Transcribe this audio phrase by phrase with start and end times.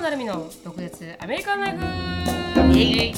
[0.00, 2.78] 野成美の独舌アメリカンライフ。
[2.78, 3.14] イエイ。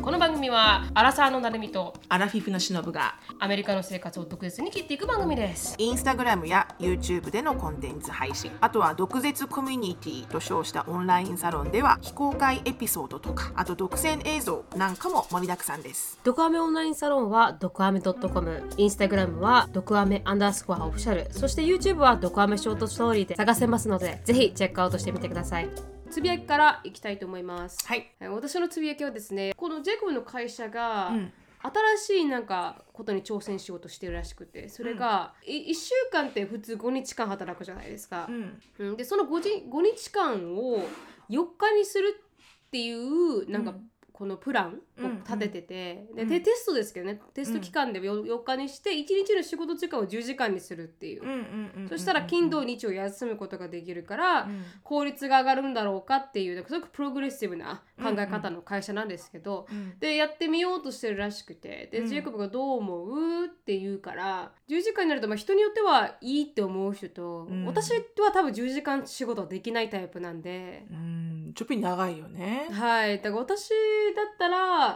[0.00, 5.74] この番組はアラサーの成美とアラフィフのしのぶがアメリカの生活を独舌に切っていく番組です。
[5.76, 8.50] インスタグラムや YouTube でのコンテンツ配信。
[8.62, 16.18] あとは毒舌コミュニティと称したオンラインサロンでは非公開エピソードとかあと独占映像なんかも盛りだくさんです。
[16.24, 21.28] ドクアメオンラインサロンはドクアメ .com インスタグラムはドクアメアンダースコアオフィシャル。
[21.30, 25.68] そして YouTube はドクアメショートストーリーで探せますのでぜひチェックアウトしてみてください
[26.12, 27.78] つぶやきからいきたいと思います。
[27.86, 28.06] はい。
[28.20, 31.32] 私のつぶやきはですねこのジェイコブの会社が、ん。
[31.64, 38.60] 新しいなんかことに挑戦しようとしてるらしくてそれが、い1週間って普通5日間働くじゃないですか、うん。
[38.78, 38.96] うん。
[38.96, 40.78] でその 5, 日5日間を
[41.30, 42.20] 4日にする
[42.66, 43.88] っていうなんか、うん。
[44.12, 46.16] このプランをうん立ててて、うん。
[46.16, 54.64] ででテストですけどねテスト期間で 4, 4日にして1日の仕事時間を10時間にするっていう、うんうんうんそしたら金土日を休むことができるから、うん。
[54.82, 59.98] 効率が上がるんだろうかっていうすごくプログレッシブな考え方の会社なんですけど、うん。
[59.98, 62.06] でやってみようとしてるらしくてで、うん。
[62.06, 67.66] ジェイコブがどう思うって言うから10時間になるとまあ人によってはいいって思う人と、うん。
[67.66, 68.00] 私は
[68.32, 71.52] 多分10時間仕事はできないタイプなんで、うん。
[71.54, 72.68] ちょっぴり長いよね。
[72.70, 73.18] はい。
[73.18, 73.74] だから私だ
[74.22, 74.91] ったらうん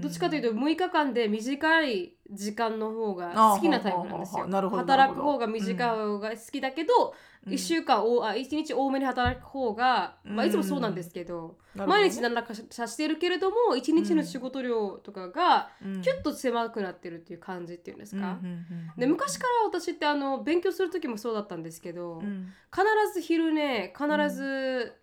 [0.00, 4.46] どっちかというと6日間で短い時間の方が好きなタイプなんですよ。
[4.48, 7.14] 働く方が短い方が好きだけど、
[7.46, 7.52] うん。
[7.52, 12.02] 1週間おあ1日多めに働く方が、まあ、いつもそうなんですけど、なるほどね。
[12.02, 16.02] 毎日何らかさしてるけれども1日の仕事量とかがうん。
[16.02, 18.38] キュッと狭くなってるっていう感じっていうんですか？
[18.42, 18.54] うんうんう
[18.96, 18.98] ん。
[18.98, 22.52] で昔から私ってあの勉強する時もそうだったんですけど、うん。
[22.72, 24.94] 必ず昼寝必ず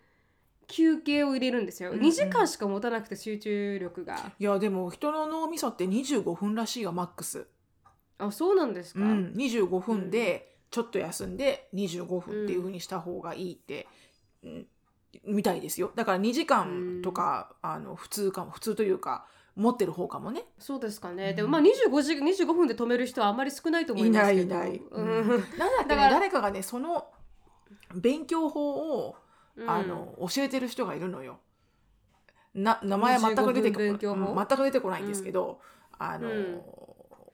[0.67, 4.31] 休憩を入れるんですよ、うん2時間しか持たなくて集中力が。
[4.39, 7.47] いやでも人の脳みそって25分らしいよマックス、
[8.17, 13.87] あそうなんですか、うん、25分でちょっと休んで25分っていう風にした方がいいって、
[14.43, 14.67] うん
[15.23, 15.91] みたいですよ。
[15.95, 19.25] だから2時間とか、あの普通かも普通というか
[19.55, 20.43] 持ってる方かもね。
[20.59, 21.35] そうですかね、うん。
[21.35, 24.41] でもまあ25時25分で止める人はあんまり少ないと思いますけど。
[24.41, 24.81] いないいない。
[24.91, 25.27] うん。
[25.29, 27.07] なんだっけねだから誰かがねその
[27.93, 29.15] 勉強法を、
[29.57, 29.69] うん。
[29.69, 31.39] あの教えてる人がいるのよ。
[32.53, 34.31] な名前は全く出てこ25分勉強法？
[34.31, 35.59] うん全く出てこないんですけど、
[35.97, 36.61] あのうん。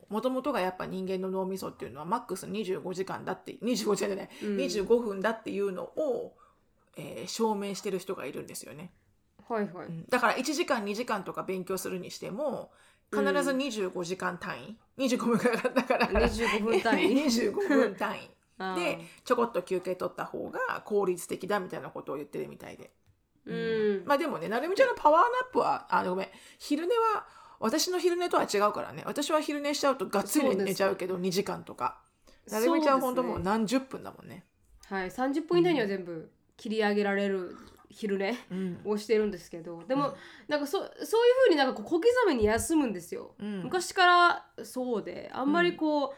[0.09, 4.57] もともとがやっぱ人間の脳みそっていうのはマックス25時間だって25時間じゃない、うん。
[4.57, 6.35] 25分だっていうのを、
[6.97, 8.91] えー証明してる人がいるんですよね、
[9.47, 10.05] はいはい、うん。
[10.09, 12.71] だから1時間2時間とか勉強するにしても
[13.11, 16.07] 必ず25時間単位、25分からだから。
[16.09, 17.23] 25分単位？
[17.25, 18.29] 25分単位
[18.75, 22.91] でちょこっと休憩取った方が効率的だみたいなことを言ってるみたいで、
[23.45, 26.27] うん、まあでもねなるみちゃんのパワーナップはあごめん。
[26.59, 27.25] 昼寝は
[27.59, 29.03] 私の昼寝とは違うからね。
[29.05, 31.99] 私は昼寝しちゃうとがっつり寝ちゃうけど2時間とか。
[32.49, 34.43] なるみちゃんは本当もう何十分だもんね。
[34.87, 35.09] はい。
[35.11, 37.55] 30分以内には全部切り上げられる
[37.89, 38.81] 昼寝うん。
[38.85, 39.83] をしてるんですけど。
[39.87, 40.13] でも、うん。
[40.47, 40.95] なんかそそういう
[41.45, 43.63] ふうになんか小刻みに休むんですよ、うん。
[43.63, 46.09] 昔からそうであんまりこう、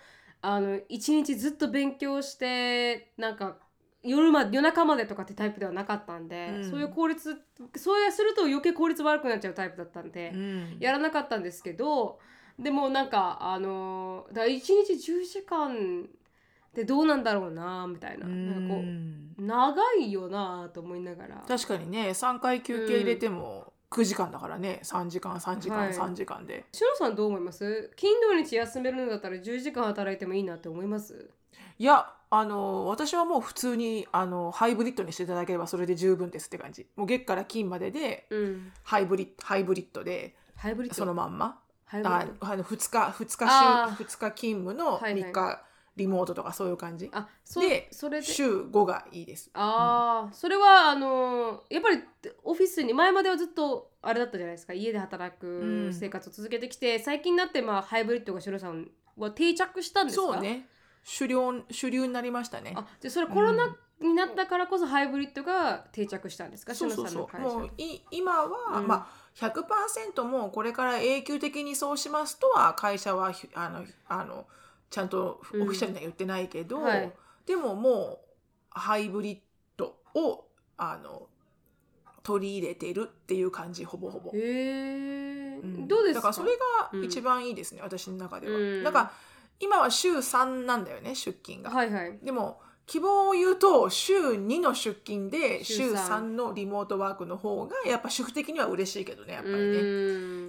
[0.44, 3.58] あの一日ずっと勉強してなんか
[4.04, 6.70] 夜ま夜中までとかってタイプではなかったんで、うん。
[6.70, 7.42] そういう効率
[7.78, 10.78] そうやすると余計効率悪くなっちゃうタイプだったんで、うん。
[10.80, 12.20] やらなかったんですけど
[12.60, 21.44] でもなんかあのだから1日10時間ってどうなんだろうなみたいな,、なんかこう長いよなと思いながら。
[21.48, 24.82] 確かにね3回休憩入れても9時間だからね。
[24.84, 25.94] 3時間3時間、はい。
[25.94, 26.66] 3時間で。
[26.72, 27.92] しのさんどう思います？
[27.96, 31.30] 金土日休めるんだったら10時間働いてもいいなって思います？
[31.78, 36.88] いやあの私はもう普通にあのハイブリッドにしていただければそれで十分ですって感じ。
[36.96, 38.72] もう月から金まででうん。
[38.84, 40.98] ハイブリッハイブリッドでハイブリッド。
[40.98, 41.60] そのまんま。
[41.92, 45.22] あの2日2日週2日勤務のはいはい。
[45.22, 45.64] 3日
[45.96, 48.26] リモートとかそういう感じ、あそうでそれで？
[48.26, 49.52] 週5がいいです。
[49.54, 52.00] ああ、それはあのやっぱり
[52.44, 54.74] オフィスに前まではずっとあれだったじゃないですか。
[54.74, 55.94] 家で働くん。
[55.94, 60.34] 生活を続けてきて、最近になってまあハイブリッドがしろさんは定着したんですか？
[60.34, 60.68] そうね。
[61.04, 61.38] 主流
[61.70, 62.74] 主流になりましたね。
[62.76, 67.48] あじゃあそれコロナになったからこそハイブリッドが定着したんですか、うそうそさんの会社。
[67.50, 68.88] うもうい今は、うん。
[68.88, 74.48] まあ100%もうこれから永久的にそうしますとは会社はひあのあの
[74.94, 77.12] ちゃんとオフィシャルには言ってないけど、うんはい。
[77.48, 78.20] でももう
[78.70, 79.40] ハイブリッ
[79.76, 80.46] ドを
[80.78, 81.30] あの
[82.22, 84.30] 取り入れてるっていう感じほぼほぼ。
[84.36, 85.88] へえ、うん。
[85.88, 86.20] どうですか？
[86.20, 88.56] だからそれが一番いいですね、私の中では。
[88.56, 88.84] うん。
[88.84, 89.12] なんか
[89.60, 91.72] 今は週3なんだよね出勤が。
[91.72, 92.20] はいはい。
[92.22, 99.60] でも希望を言うと週2の出勤で週週三3のリモートワークの方がやっぱ主婦的には嬉しいけどねやっぱりね。
[99.60, 99.84] う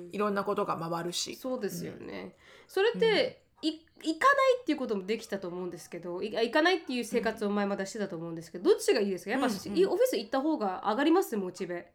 [0.09, 0.11] ん。
[0.13, 1.37] いろんなことが回るし。
[1.37, 2.37] そうですよね、
[2.67, 9.31] それって、い行かないっていうこともできたと思うんですけどい行かないっていう生活を前まだしてたと思うんですけどどっちがいいですか？
[9.31, 9.59] やっぱ、うんうん。
[9.59, 11.37] オフィス行った方が上がります？
[11.37, 11.91] モチベ。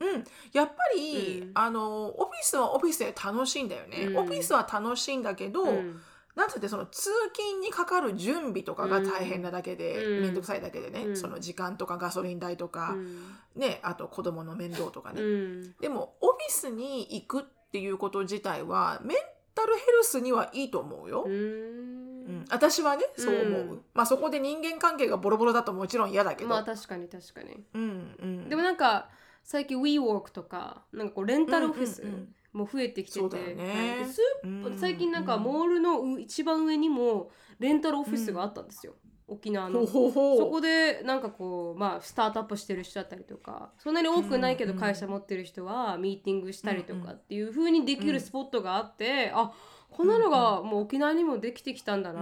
[0.00, 1.50] うん、やっぱり、うん。
[1.54, 4.16] あのオフィスはオフィスで楽しいんだよね、うん。
[4.18, 6.00] オフィスは楽しいんだけど、うん。
[6.34, 10.22] なんつってその通勤にかかる準備とかが大変なだけで、うん。
[10.22, 11.16] めんどくさいだけでね、うん。
[11.16, 13.18] その時間とかガソリン代とか、うん。
[13.54, 15.74] ねあと子供の面倒とかね、うん。
[15.80, 19.16] でもオフィスに行くっていうこと自体はメン
[19.54, 22.36] タルヘルスにはいいと思うよ、ううん。
[22.40, 22.44] ん。
[22.50, 27.64] 私はねそう思う、うんまあそこで人間関係がボロボロだともちろん嫌だけど、まあ確かに確かに。
[27.74, 29.08] うんうん、でもなんか
[29.42, 32.34] 最近 WeWork とかなんかこうレンタルオフィスうんうんうん。
[32.54, 34.06] も増えてきてて、そうだよね。
[34.44, 38.94] は最近なんかモールのう一番上にもレンタルオフィスがあったんですよ、
[39.26, 39.86] 沖縄の。
[39.86, 47.06] そこでなんかこうまあスタートアップしてる人だったりとかそんなに多くないけどうんうん会社持ってる人はミーティングしたりとうんうん。
[47.06, 49.52] かっていう風にできるスポットがあって、あ
[49.90, 52.20] こんなのがもう沖縄にもできてきたんだな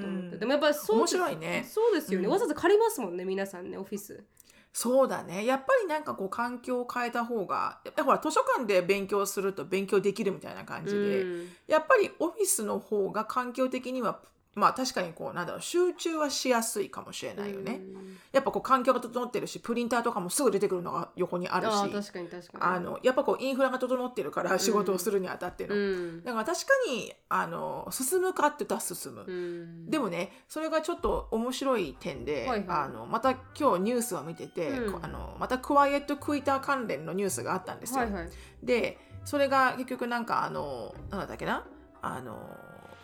[0.00, 1.64] と思って、うんでもやっぱりそう面白いね。
[1.68, 2.32] そうですよね、うん。
[2.32, 4.24] わざわざ借りますもんね皆さんねオフィス。
[4.72, 5.44] そうだね。
[5.44, 11.48] やっぱりなんかこう環境を変えた方がやっぱりほら図書館で勉強すると勉強できるみたいな感じで、うん。
[11.68, 14.18] やっぱりオフィスの方が環境的には
[14.54, 18.16] まあ確かにこうなんだろう集中はしやすいかもしれないよね、うん。
[18.32, 22.76] やっぱこう環境が整ってるしプリンターとかもすぐ出てくるのが横にあるしあー確かに確かに。
[22.76, 26.22] あのやっぱこうインフラが整ってるから仕事をするにあたっての、うん。
[26.22, 29.90] だから確かにあの進むかって言ったら進む、うん。
[29.90, 32.66] でもねそれがちょっと面白い点で、はいはい。
[32.68, 34.92] あのまた今日ニュースを見てて、うん。
[34.92, 38.00] こあのまたクワイエットクイター関連のニュースがあったんですよ。
[38.00, 38.28] はいはい。
[38.62, 41.64] でそれが結局なんかあのなんだっけな？
[42.02, 42.36] あの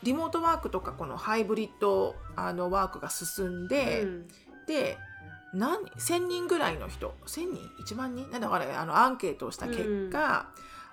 [0.02, 4.28] リモートワークとかこのハイブリッドあのワークが進んで、うん。
[4.66, 4.98] で
[5.54, 8.30] 何1,000人ぐらいの人1,000人？1万人？
[8.30, 10.50] なんだかねあのアンケートをした結果、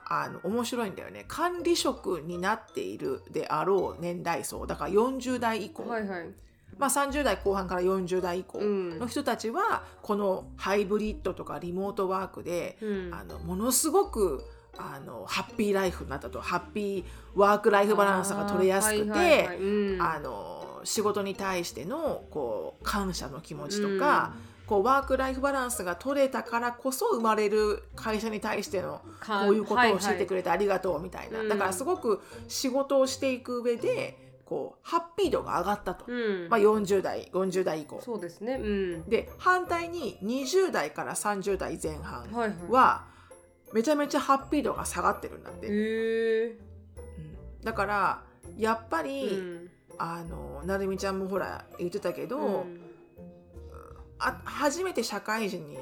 [0.08, 1.26] あの面白いんだよね。
[1.28, 6.30] 管理職になっているであろう年代層だから40代以降、はいはい。
[6.78, 9.00] まあ、30代後半から40代以降うん。
[9.00, 13.14] の人たちはこのハイブリッドとかリモートワークで、うん。
[13.14, 14.44] あのものすごく
[14.78, 16.42] あのハッピーライフになったと。
[16.42, 17.04] ハッピー
[17.36, 19.50] ワークライフバランスが取れやすくて
[20.84, 24.34] 仕事に対してのこう感謝の気持ちとか、
[24.68, 31.50] こうワークライフバランスが取れたからこそ生まれる会社に対してのかこういうことを教えてくれれてありがとうみたいな、うん。
[31.50, 36.50] だからすごく仕事をしていく上でこうハッピー度が上がったと、うん。
[36.50, 38.00] まあ、40代40代以降。
[38.04, 38.60] そうですね。
[38.62, 39.10] うん。
[39.10, 42.58] で反対に20代から30代前半はいはい。
[42.70, 43.15] は
[43.76, 46.56] めちゃめちゃハッピー度が下がってるんだって、
[47.62, 48.24] だから
[48.58, 49.70] やっぱり、うん。
[49.98, 52.80] あのなるみちゃんもほら言ってたけど、うん。
[54.18, 55.78] あ初めて社会人に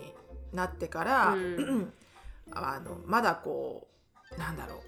[0.52, 1.94] なってから、うん。
[2.52, 3.88] あのまだこ
[4.36, 4.80] うなんだろう、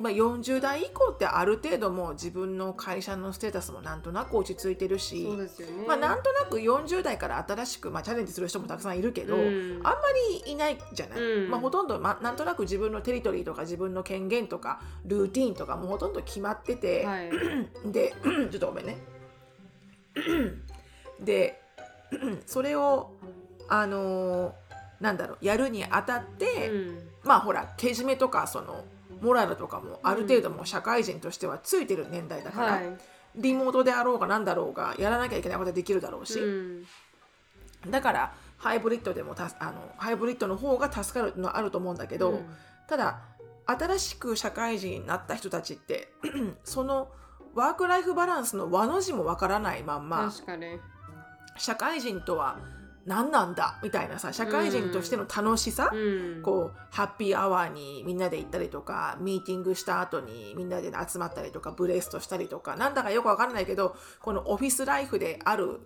[0.00, 5.48] まあ、40代以降ってある程度もう自分の会社のステータスもなんとなく落ち着いてるし、ね。
[5.86, 9.80] まあ、なんとなく40代から新しく、まあ、チャレンジする人もたくさんいるけど、うん。
[9.82, 9.98] あんま
[10.46, 11.50] りいないじゃない、うん。
[11.50, 17.30] まあ、ほとんど、まあ、なんとなく自分のテリトリーとか自分の権限とかルーティンとかもほとんど決まってて、はい。
[17.90, 18.14] で
[18.50, 18.98] ちょっとごめんね。
[21.20, 21.60] で
[22.46, 23.10] それを
[23.68, 24.52] あのー
[25.00, 26.98] なんだろうやるにあたって、うん。
[27.22, 28.84] まあほらけじめとかその
[29.20, 32.84] モラルとかもある程度もう社会人としてはついてる年代だから、はい。
[33.36, 36.86] リモートであろうがなんだろうがやらなきゃいけないことはできるだろうし、うん。
[37.90, 42.46] だからハイブリッドでもたあのハイブリッドの方が助かるのはあると思うんだけど、うん。
[42.88, 43.20] ただ
[43.66, 46.08] 新しく社会人になった人たちって
[46.64, 47.08] その
[47.54, 50.32] ワークライフバランスの和の字もわからないまんま
[51.56, 52.58] 社会人とは
[53.08, 53.80] 何なんだ？
[53.82, 56.42] みたいなさ社会人としての楽しさ、うん。
[56.42, 65.80] こうハッピーアワーにみんなで行ったりとかミーティングした後にみんなで集まったりとかブレストしたりとかなんだかよくわからないけどこのオフィスライフである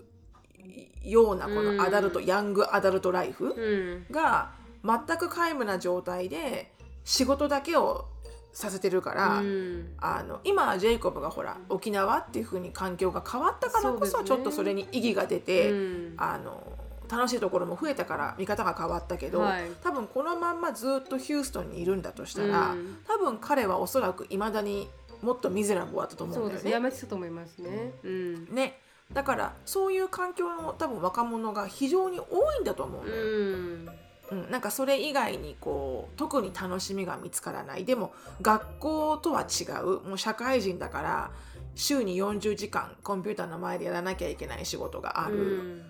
[1.02, 1.76] ようなこうん。
[1.76, 4.12] のアダルト、ヤングアダルトライフうん。
[4.12, 4.52] が
[4.84, 6.72] 全く皆無な状態で
[7.04, 8.08] 仕事だけを
[8.52, 9.94] させてるから、うん。
[9.98, 16.14] あの今はジェイコブがほら沖縄っていう風に環境が変わったからこそちょっとそれに意義が出て、うん。
[16.16, 19.64] あの楽しいところも増えたから見方が変わったけど、はい。
[19.82, 22.98] 多分このまんまずっとヒューストンにいるんだとしたら、うん。
[23.06, 24.88] 多分彼はおそらくいまだに
[25.22, 26.70] もっとミゼラブルだったと思そううんですね。
[26.70, 26.90] やだよね。
[26.90, 27.92] めてたと思いますね。
[28.02, 28.54] うん。
[28.54, 28.78] ね。
[29.12, 33.22] だからそういう環境の多分若者が非常に多いんだと思うのよ。
[33.22, 33.88] うん。
[34.30, 37.84] うん、なんかそれ以外にこう特に楽しみが見つからない。
[37.84, 40.00] でも学校とは違う。
[40.08, 41.30] もう社会人だから
[41.74, 45.82] 週に40時間コンピューターの前でやらなきゃいけない仕事がある、うん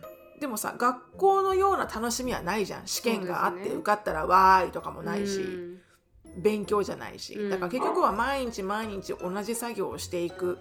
[0.43, 2.89] でもさ学校のような楽しみはないじゃん。
[2.89, 6.43] 試験があって受かったらわーいとかもないし、うん。
[6.43, 7.51] 勉強じゃないし、うん。
[7.51, 10.59] だから結局は毎日毎日同じ作業をしていく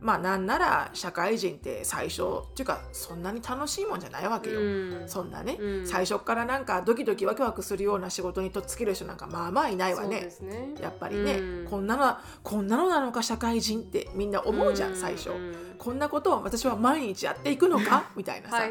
[0.00, 5.02] まあなんなら社会人って最初っていうかそんなに楽しいもんじゃないわけよ、うん。
[5.06, 5.86] そんなね、うん。
[5.86, 10.32] 最初からなんかドキドキワクワクするような仕事にとっつける人なんかまあまあいないわね。
[10.40, 10.74] ね。
[10.80, 11.66] やっぱりね、うん。
[11.70, 15.54] こんなのこんなのなのか社会人ってみんな思うじゃん、最初、うん。
[15.78, 18.10] こんなことを私は毎日やっていくのか？
[18.16, 18.62] みたいなさ、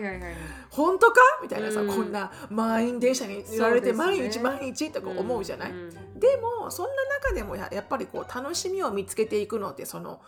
[0.69, 1.21] 本当か？
[1.41, 1.87] みたいなさ、うん。
[1.87, 5.89] こんな満員電車に揺られて毎日毎日とか思うじゃない、ん。
[6.19, 10.21] でもそんな中でもややっぱりこう楽しみを見つけていくのってその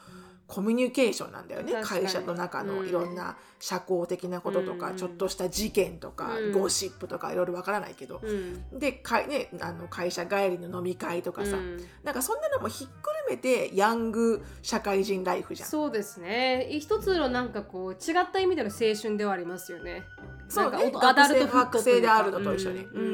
[0.51, 1.81] コミュニケーションなんだよね。
[1.81, 2.89] 会社の中のうん。
[2.89, 4.97] いろんな社交的なこととか、うん。
[4.97, 6.51] ちょっとした事件とか、うん。
[6.51, 8.77] ゴシップとかいろいろわからないけど、うん。
[8.77, 11.77] でかい、ね、あの会社帰りの飲み会とかさ、うん。
[12.03, 12.95] なんかそんなのもひっくる
[13.29, 15.69] めてヤング社会人ライフじゃん。
[15.69, 16.67] そうですね。
[16.69, 20.03] 一つのなんかこう違った意味での青春ではありますよね。
[20.49, 22.01] そうね、なんかアダルトフッ学トというか。
[22.01, 22.79] 生であるのと一緒に。
[22.79, 23.05] ううん。
[23.05, 23.13] ん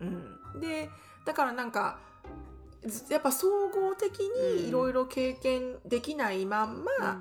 [0.00, 0.60] うんうん。
[0.60, 0.88] で
[1.26, 1.98] だからなんか
[3.10, 7.20] やっぱ総合的にいろいろ経験できないまんま、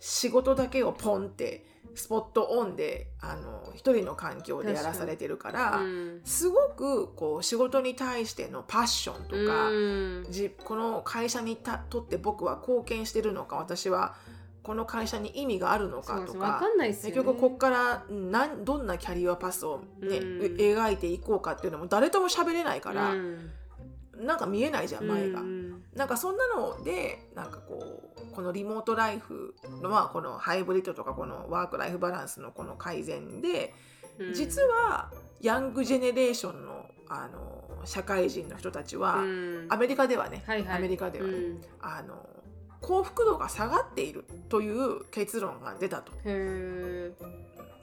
[0.00, 6.20] 仕事だけをポンってスポットオンであの一人の環境でやらされてるから、うん。
[6.24, 10.26] すごくこう仕事に対してのパッションとか、うん。
[10.30, 14.14] じこの会社にたとって僕は貢献してるのか私は
[14.62, 20.56] この会社に意味があるのかとかわかんないですよ、ね、結局ここからなんどんなキャリアパスを、ねうん。
[20.56, 23.50] 描いていこうかっていうのも誰とも喋れないから、うん
[24.18, 25.40] なんか見えないじゃん前が。
[25.40, 33.74] うんなんかそんなのでなんかこうこのリモートライフのまあこのハイブリッドとかこのワークライフバランスのこの改善で、
[34.18, 34.34] うん。
[34.34, 35.10] 実は
[35.40, 39.66] ヤングジェネレーションのあの社会人の人たちは、うん。
[39.70, 40.76] アメリカではね、はいはい。
[40.76, 41.60] アメリカではね、うん。
[41.80, 42.26] あの
[42.80, 46.12] 幸福度が下がっているという結論が出たと。
[46.24, 47.12] へ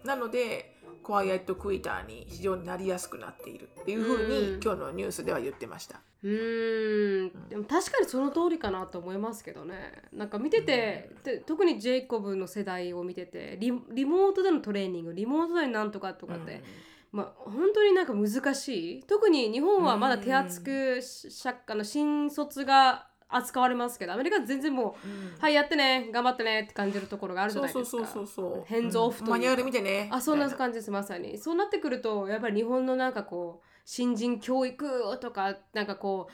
[0.05, 0.75] なので
[1.05, 6.01] クワイエットクイターに非常になりやすくなっているっていうふうに、うん今日のニュースでは言ってました。
[6.24, 9.75] ーうーんでも確かにその通りかなと思いますけどね
[10.12, 16.63] なんか見てて、で特にジェイコブの世代を見ててリリモートでのトレーニングリモートでなんとかとかって、
[17.12, 25.39] まあ本当になんか難しい特に日本はまだ手厚くしあの新卒が扱われますけどアメリカは全然もううん。
[25.39, 27.98] はいやってね頑張ってねって感じるところがあるじゃそうないですか。
[27.98, 28.63] そうそうそうそう。
[28.65, 30.10] ヘンズオフというかマニュアル見てね。
[30.12, 36.34] あそんな感じですまさにそうなってくるとやっぱり日本のなんかこう新人教育とかなんかこう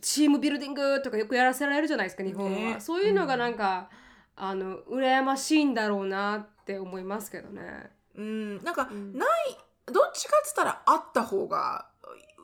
[0.00, 2.76] チームビルディングとかよくやらせられるじゃないですか日本は、ね。
[2.80, 3.90] そういうのがなんか、
[4.34, 7.90] あの羨ましいんだろうなって思いますけどね。
[8.16, 9.18] うん、なんか、うん。
[9.18, 9.28] ない
[9.86, 11.86] どっちかっつったらあった方が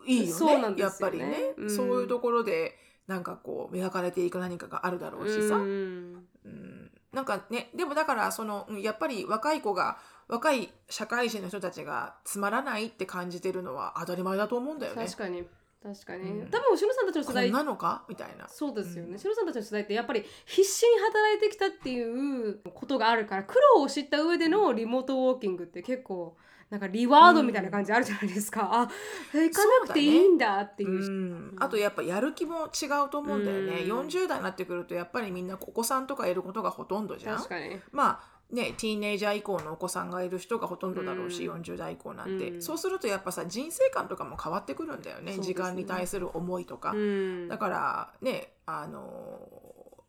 [0.06, 0.32] いいよね。
[0.32, 1.18] そうなんですよね。
[1.18, 1.70] やっぱりね、うん。
[1.70, 2.76] そういうところで
[3.08, 5.56] なんかこう磨かれていく何かがあるだろうしさ。
[5.56, 6.26] うん。
[6.44, 6.90] うん。
[7.12, 9.98] なんかねでもだからそのうんやっぱり若い子が
[10.28, 15.06] 若い社会人の人たちがつまらないって感じてるのは当たり前だと思うんだよね。
[15.06, 15.16] 確。
[15.16, 15.44] かに。
[15.80, 16.50] 確かに、うん。
[16.50, 18.04] 多分しのさんたちの世こ代んなのか？
[18.08, 18.48] みたいな。
[18.48, 19.18] そうですよね、うん。
[19.18, 26.36] しのさんたちの世代ってやっぱり必死に働いてきたっていうことがあるから苦労を知った上でのリモートウォーキングって結構
[26.70, 28.88] なんかリワードみたいな感じあるじゃないですか、あ
[29.34, 30.90] え行かなくていいんだっていう。
[30.90, 34.06] うん、あとやっぱやる気も違うと思うんだよね、うん。
[34.06, 37.36] 40代になってくるとやっぱりみんなお子さんとかいることがほとんどじゃん。
[37.38, 37.80] 確かに。
[37.90, 41.62] まあねティーネイジャー以降のお子さんがいる人がほとんどだろうし、うん。
[41.62, 42.62] 40代以降なんて、うん。
[42.62, 45.36] そうするとやっぱさ人生観とかも変わってくるんだよね。
[45.36, 45.42] ね。
[45.42, 47.48] 時間に対する思いとか、うん。
[47.48, 49.40] だからねあの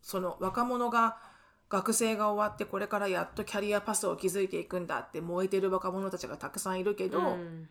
[0.02, 1.18] その若者が
[1.70, 7.70] 学生が終わってこれからやっとキャリアパスを築いていくんだって燃えてる若者たちがたくさんいるけど、うん。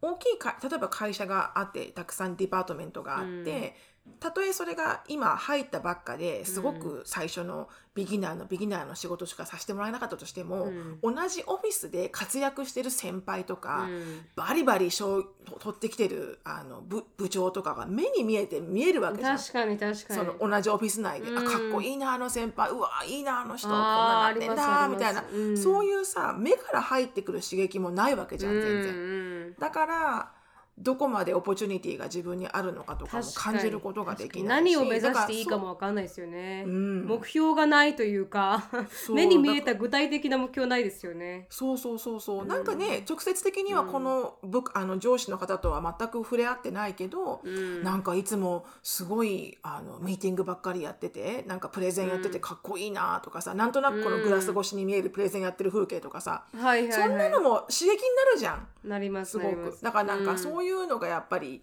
[0.00, 3.76] 大きいか例えば会社があってたくさん department があって、
[4.18, 10.70] たとえそれが今入ったばっかですごく最初のビギナーのビギナーの仕事しかさせてもらえなかったとしても、
[11.02, 14.22] 同じオフィスで活躍してる先輩とか、うん。
[14.34, 19.38] バリバリ賞取ってきてるあの部部長とかが目に見えて見えるわけじゃん。
[19.38, 20.20] 確かに確かに。
[20.20, 21.38] その同じオフィス内で、うん。
[21.38, 25.58] あかっこいいなあの先輩うわいいなあの人こんななってんだみたいな、うん。
[25.58, 28.82] そういうさ目から入ってくる刺激もないわけじゃん全然。
[28.84, 30.32] 然だから
[30.78, 36.70] どこまでオポチュニティが自分にあるのかとかも感じることができないし何を目指していいかもだわかんないですよね、う。
[36.70, 37.06] うん。
[37.06, 39.16] 目標がないというかそう。
[39.16, 41.46] 目に見えた具体的な目標ないですよね。
[41.50, 42.48] そうそうそうそう、うん。
[42.48, 47.82] なんかね直接的にはこの部下あの上司の方とは全く触れ合ってないけど、うん。
[47.82, 56.92] なんかいつもすごいあのミーティングばっかりやっててなんかプレゼンやっててかっこいいなとかさ、なんとなくこのグラス越しに見えるプレゼンやってる風景とかさ、はいはいはい。
[56.92, 58.66] そんなのも刺激になるじゃん。
[58.84, 59.78] なりますすごなります。
[59.78, 59.82] く。
[59.82, 61.62] だからなんかうそういうのがやっぱり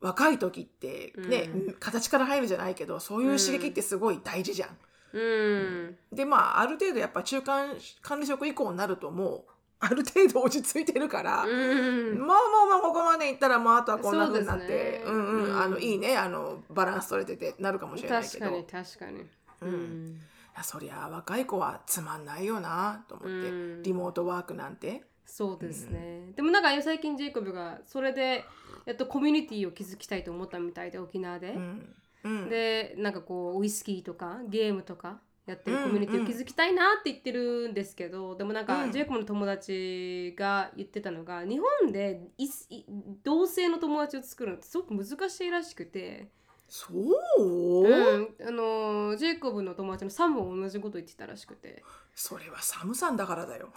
[0.00, 1.74] 若い時ってね、うん。
[1.80, 4.76] 形から入るじゃないけどそういう刺激ってすごい大事じゃん。
[5.12, 5.96] うん。
[6.12, 7.70] でまあある程度やっぱ中間
[8.02, 9.44] 管理職以降になるとも
[9.80, 12.18] ある程度落ち着いてるから、うん。
[12.18, 15.60] まあまあまあここまでいったらもうあとはこんな風になってうんうん、うん。
[15.60, 18.44] あのいいねあのバランス取れててなるかもしれないけど。
[18.44, 19.26] 確かに確かに。
[19.62, 20.20] うん。
[20.54, 23.82] いやそりゃ若い子はつまんないよなと思って、うん。
[23.82, 25.02] リモートワークなんて。
[25.30, 28.44] そうですね、でもなんか最近ジェイコブがそれで
[28.86, 31.94] やっとコミュニティを築きたいと思ったみたいで沖縄で、うん。
[32.24, 38.92] うん、でなんかこうウイスキーとかゲームとかやってるうんコミュニティを築きたいなって言ってるんですけど、でもなんか、うん。
[38.92, 42.84] ジェイコブの友達が言ってたのが日本でいい
[43.22, 46.28] 同性の友達を作るのってすごく難しいらしくて、
[46.68, 51.84] そう、うん、あのジェイコブの友達のサムも同じこと言ってたらしくて。
[52.14, 53.68] それはサムさんだからだよ。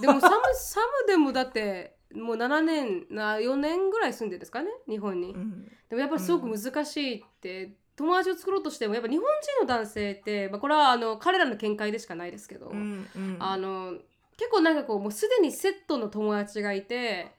[0.00, 5.32] でもサムサムでもだってもう7年な4年ぐらい住んでるんですかね日本に。
[5.32, 13.94] うんでもやっぱりすごく難しいって、友達を作ろうとしてもやっぱ日本人の男性って、まあ、これはあの彼らの見解でしかないですけど、うんうんあの
[14.38, 17.32] 結構なんかこうもうすでにセットの友達がいて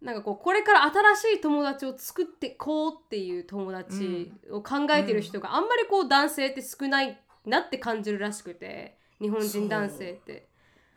[0.00, 10.49] なんかこうこれから新しい友達を作っていこうっていう友達を考えてる人があんまりこう男性って少ないなって感じるらしくて日本人男性って。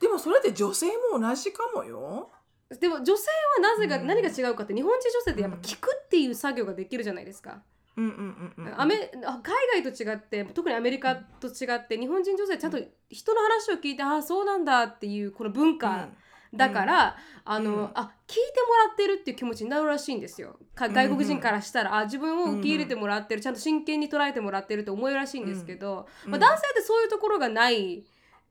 [0.03, 2.29] でもそれって女性も同じかもよ。
[2.69, 4.07] でも女性はなぜが、うん。
[4.07, 7.61] 何が違うかって日本人女性ってやっぱ聞くっていう作業ができるじゃないですか。
[7.95, 8.81] うんうんうんうん。
[8.81, 12.79] アメあ海外と違って特にアメリカと違って日本人女性ちゃんと
[13.09, 16.09] 人の話を聞いて、ああそうなんだっていうこの文化
[16.53, 17.89] だから、あの、うん。
[17.93, 20.57] あ聞いてもらってるっていう気持ちになるらしいんですよ。
[20.75, 26.31] か外国人からしたら、あ自分を受け入れてもらってる、ちゃんと真剣に捉えてもらってると思えるらしいんですけど、うん。
[26.31, 28.03] まあ、男性ってそういうところがない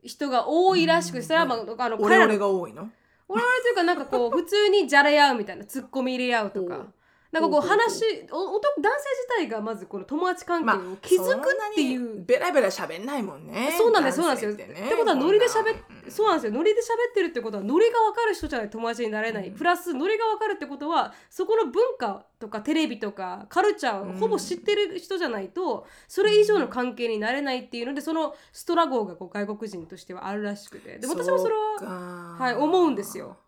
[0.02, 2.90] 人が多いらしくて、それは、まあ、あのオレオレが多いの？
[3.28, 6.86] 我々というかなんかこう普通にじゃれ合うみたいなツッコミ入れ合うとか。
[7.32, 9.08] なんかこう話お男男性
[9.38, 13.74] 自体がまずこの友達関係を築くっていう、ベラベラ喋んないもんね。
[13.78, 14.52] そうなんですそうなんですよ。
[14.52, 14.64] って
[14.96, 15.74] ことはノリで喋
[16.10, 16.52] そうなんですよ。
[16.52, 19.54] ノリで喋ってるってことはノリが分かる人じゃないと友達になれない、うん。
[19.54, 30.98] プラスノリが分かるってことはそこの文化とかテレビとかカルチャーをほぼ知ってる人じゃないとそれ以上の関係になれないっていうのでそのストラゴーがこう外国人としてはあるらしくて。
[30.98, 33.38] で私もそれはははい思うんですよ。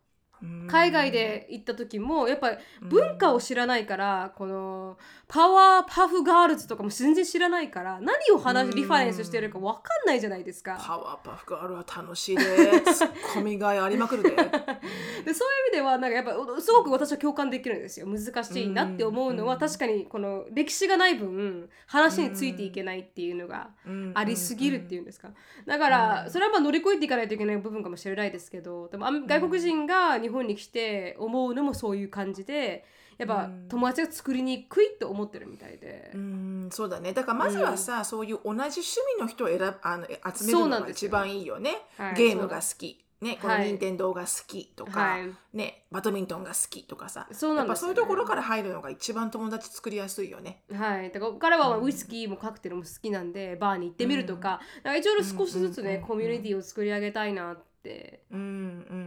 [0.66, 4.96] 海外で行った時もやっぱり文化を知らないから、この
[5.28, 8.74] パワーパフガールズとかも全然知らないから何を話うん。
[8.74, 10.78] リファレンスしてるか分かんないじゃないですか。
[10.80, 12.44] パワーパフガールは楽しいで
[12.92, 14.30] ツッコミがいありまくる で。
[14.30, 15.32] でそういう意
[15.70, 18.06] 味ではなんかやっぱすごく私は共感できるんですよ。
[18.06, 23.70] 難しいなって思うのはうん確かにこの歴史がない分話についていけないっていうのが
[24.14, 25.30] ありすぎるっていうんですか。
[25.66, 32.84] だからそれはまあ乗り越えていかないといけない部分かもしれないですけどでも外国人が日本に来て思うのもそういう感じで
[33.18, 33.68] やっぱうん。
[33.68, 36.10] 友達が作りにくいと思ってるみたいで。
[36.14, 36.18] う。
[36.18, 37.12] んそうだね。
[37.12, 41.78] だからまずはさ、そういう同じ趣味の人を選ぶあの集めるのが一番いいよね。
[41.96, 43.00] はいゲームが好き。
[43.20, 43.68] ねこのはい。
[43.68, 45.30] 任天堂が好きとか、はい。
[45.52, 47.28] ねバドミントンが好きとかさ。
[47.32, 47.68] そうなんね。
[47.68, 50.62] やっぱそういうところから入るのが一番友達作りやすいよね。
[50.72, 56.08] はい、だから彼はウイスキーもカクテルも好きなんで、バーに行ってみるとか,、なんか一応少しずつね、うん。
[56.08, 57.73] コミュニティを作り上げたいなって
[58.30, 58.42] うんう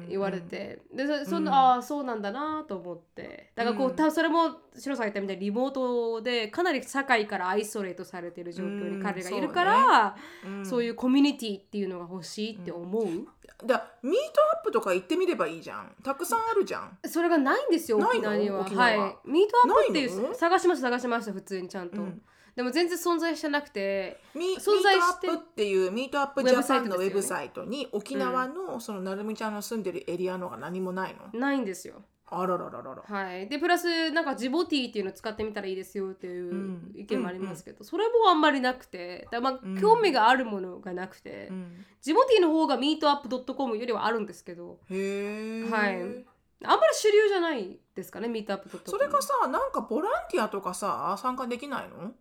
[0.05, 1.57] ん言われて、でそそんな、うん。
[1.57, 3.51] ああそうなんだなと思って。
[3.55, 3.95] だからこう、うん。
[3.95, 10.65] 多分それもシロさんが言ったみたいにリモートでかなり社会からアイソレートされてる状況に彼がいるから、うん。
[10.65, 13.05] そういうコミュニティっていうのが欲しいって思う、
[13.65, 15.95] だミートアップとか行ってみればいいじゃん。
[16.03, 16.97] たくさんあるじゃん。
[17.05, 18.63] それがないんですよ沖縄には。
[18.63, 18.65] は。
[18.65, 19.29] い。
[19.29, 20.31] ミートアップっていないの？
[20.31, 22.21] う探しました探しました普通にちゃんと、うん
[22.57, 31.39] でも全然存在してなくてミミート存在してアップっていう Meetup Japan のウェブサイトに沖縄のそのなるみちゃんの住んでるエリアのが何もないの？
[31.39, 32.01] ないんですよ。
[32.29, 33.03] あららららら。
[33.07, 36.91] はい、でプラスなんかジモティーっていうのを使ってみたらいいですよっていううん。
[36.95, 39.79] 意見もありますけど、それもあんまりなくてだまあうん。
[39.79, 41.85] 興味があるものがなくて、うん。
[42.01, 45.93] ジボティの方がミートアップ .com よりはあるんですけどへえ、はい。
[46.65, 52.13] あんまり主流じゃないですかねミートアップ .com それかさなんかボランティアとかさ参加できないの？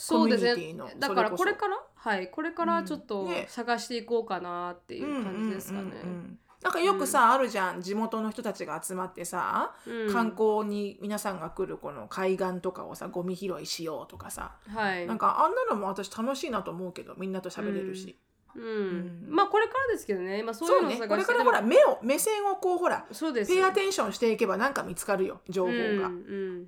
[0.00, 0.74] そうですね。
[0.98, 1.78] だからこれから？
[1.94, 2.30] はい。
[2.30, 3.46] これからちょっとうんね。
[3.48, 7.80] 探していこうかなっていう感じですかね、うんうんうんうんなんかよくさ、あるじゃん。
[7.80, 10.12] 地元の人たちが集まってさ、うん。
[10.12, 15.06] 観光に皆さんが来るこの海岸とかをさゴミ拾いしようとかさ、はい。
[15.06, 18.14] なんかあんなのも私楽しいなと思うけどみんなと喋れるし、
[18.54, 18.62] うん。
[18.62, 19.26] うん。
[19.30, 21.08] まあこれからですけどね、まあ、そういそううのをね。
[21.08, 26.66] これ探してからほら目を目線をこうほらそうですペイアテンションしていけばなんか見つかるよ情報が、うんうん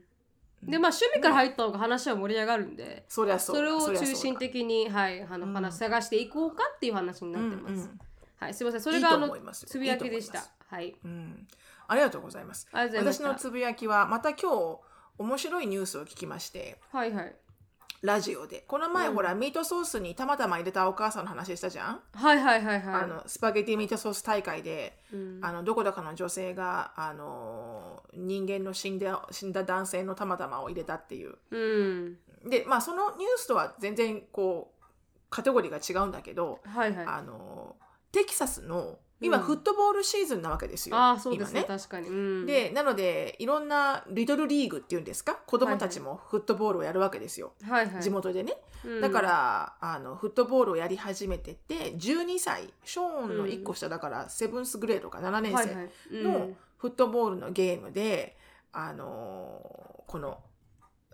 [0.63, 5.53] でまあ趣味から入った方が話は盛り上がるんで、そりゃそうだそれを中心的に、はい、あのうん。
[5.53, 7.91] 話探していこうかっていう話になってます。
[8.37, 10.45] はい、すみません、それがあのつぶやきでした。
[10.69, 11.47] はい、うん、
[11.87, 12.69] ありがとうございます。
[12.73, 14.81] 私のつぶやきはまた今日
[15.19, 16.81] 面白いニュースを聞きまして。
[16.91, 17.37] はいはい。
[18.03, 18.65] ラジオで。
[18.67, 19.15] この前、うん。
[19.15, 22.95] ほらミートソースにたまたま入れたお母さんの話したじゃん、はいはいはいはい。
[23.03, 25.39] あのスパゲティミートソース大会で、うん。
[25.41, 31.37] あのどこだかの女性があの人間の死んだ死んだ男性のたまたまを入れたっていう。
[31.51, 32.17] うん。
[32.51, 34.85] でまあそのニュースとは全然こう
[35.31, 37.07] カテゴリーが違うんだけど、はいはい。
[37.07, 37.77] あの
[38.11, 39.45] テキサスの今、うん。
[39.45, 40.97] フットボールシーズンなわけですよ。
[40.97, 41.65] ああそうですね。
[41.67, 45.35] 今確かに、うん、でなのでいろんなリトルリーグっていうんですか？
[45.47, 48.57] 子供たちもフットボールをやるわけですよ、はいはい、地元でね。
[48.85, 49.01] うん。
[49.01, 55.55] だから、あのフットボールをやり始めてて12歳ショーンの1個下だから、セブンスグレードか7年
[56.11, 58.37] 生のフットボールのゲームで、
[58.73, 60.39] あのこの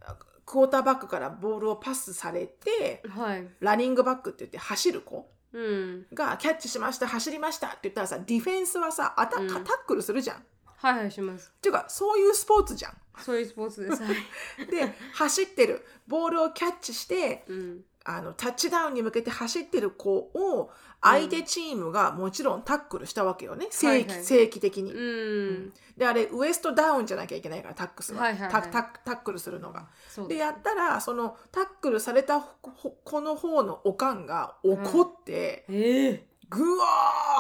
[0.01, 0.17] あ
[0.47, 3.47] クォーターバックからボールをパスされてはい。
[3.61, 6.07] ランニングバックって言って走る子うん。
[6.13, 9.49] がキャッチしました走りましたって言ったらさディフェンスはさアタうん。
[9.49, 10.37] タックルするじゃん。
[10.37, 10.41] っ
[10.81, 11.53] はいはいします。
[11.61, 12.97] ていうかそういうスポーツじゃん。
[13.19, 14.03] そういうスポーツです。
[14.03, 15.85] はい、 で走ってる。
[16.07, 20.71] ボールをキャッチしてうん、あのタッチダウンに向けて走ってる子を
[21.03, 24.93] 相手チームがもちろんタックルしたわけよね、正規正規的に。
[24.93, 25.73] うん。
[25.99, 28.53] であれウエストダウンじゃなきゃいけないからタックスは,、はいはいはい。
[28.53, 29.89] タタタックルするのが。
[30.27, 36.29] でやったらそのタックルされたほ子の方のおかんが怒って、ええ。
[36.49, 36.87] ぐわ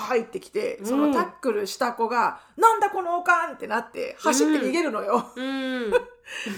[0.01, 0.87] ー入ってきてうん。
[0.87, 5.33] そのタックルした子が「なんだこのおかん!」ってなって走って逃げるのよ。
[5.35, 5.91] うん。
[5.91, 6.07] だか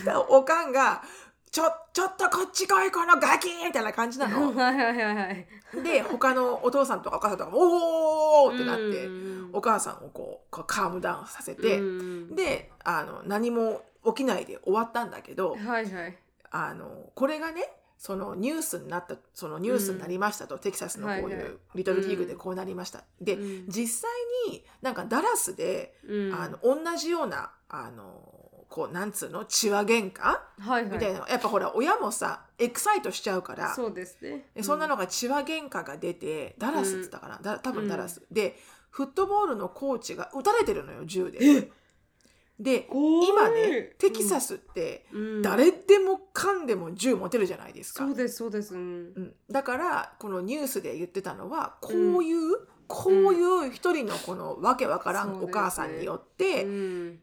[0.04, 1.04] らおかんが
[1.50, 4.54] 「ちょちょっとこっち来いこのガキ!」みたいな感じなの。
[4.54, 5.46] はいはいはいはい
[5.84, 7.58] で他のお父さんとかお母さんとかも
[8.46, 16.16] 「おー!」ってなって、うんお母さんをこうこうカームダウンさせて、うんであの何も起きないで終わったんだけど、はいはい
[16.52, 23.04] あのこれがねそのニュースになったそのニュースになりましたと、テキサスのこうはいはいいうリトルリーグでこうなりました。
[23.20, 24.10] で、うん実際
[24.48, 28.29] になんかダラスで、うんあの同じようなあの
[28.70, 29.44] こうなんつうの？
[29.44, 30.22] 血話喧嘩？
[30.22, 30.84] はいはい。
[30.84, 31.18] みたいな。
[31.18, 33.74] の、やっぱほら親もさエクサイトしちゃうから。
[33.74, 34.46] そうですね。
[34.54, 38.56] でそんなのが血話喧嘩が出てダラスって言ったかな、だ多分ダラス、で
[38.90, 41.70] フットボールのコーチが撃たれてるのよ銃で。
[42.60, 45.42] で今ねテキサスってうん。
[45.42, 48.04] 誰でもかんでも銃持てるじゃないですか。
[48.06, 48.74] そうですそうです。
[48.74, 49.12] うん。
[49.16, 57.18] うん、だからこのニュースで言ってたのはこういう、こういう一人のこのわけわからんお母さんによって、うん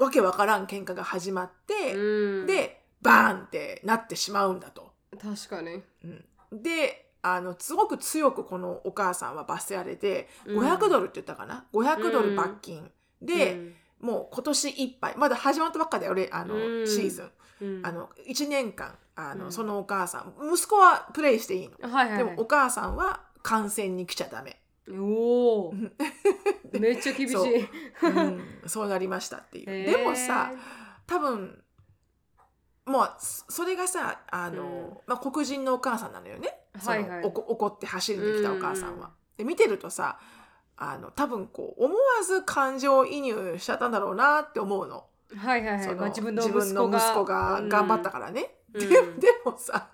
[0.00, 2.46] わけわからん喧嘩が始まって、うん。
[2.46, 4.92] でバーンってなってしまうんだと。
[5.20, 5.82] 確かに。
[6.04, 10.60] うん、であのすごく強くこのお母さんは罰せられてうん。
[10.60, 13.74] 500ドルって言ったかな？500ドル罰金、で、うん。
[14.00, 15.14] もう今年いっぱい。
[15.16, 16.86] まだ始まったばっかだよねあの、うん。
[16.86, 17.30] シーズン。
[17.60, 17.86] うん。
[17.86, 19.52] あの1年間あの、うん。
[19.52, 20.32] そのお母さん。
[20.52, 21.90] 息子はプレイしていいの。
[21.90, 22.18] はいはい。
[22.18, 24.58] でもお母さんは観戦に来ちゃダメ、
[24.98, 25.92] おおん
[26.72, 27.34] めっちゃ厳しい。
[27.34, 27.46] そう。
[28.02, 28.42] うん。
[28.66, 29.90] そうなりましたっていう。
[29.90, 30.52] でもさ
[31.06, 31.62] 多分
[32.86, 34.98] もうそそれがさあの、うん。
[35.06, 37.24] まあ、黒人のお母さんなのよね、はいはい。
[37.24, 39.10] 怒って走りに来たお母さんは。
[39.36, 40.18] で見てるとさ
[40.76, 45.06] あの多分こう思わず感情移入しちゃったんだろうなって思うの。
[45.36, 45.94] はいはいはい。
[45.94, 47.62] まあ自分の息子が。
[47.68, 48.54] 頑張ったかからね。
[48.74, 48.88] うん。
[48.88, 49.90] ででもさ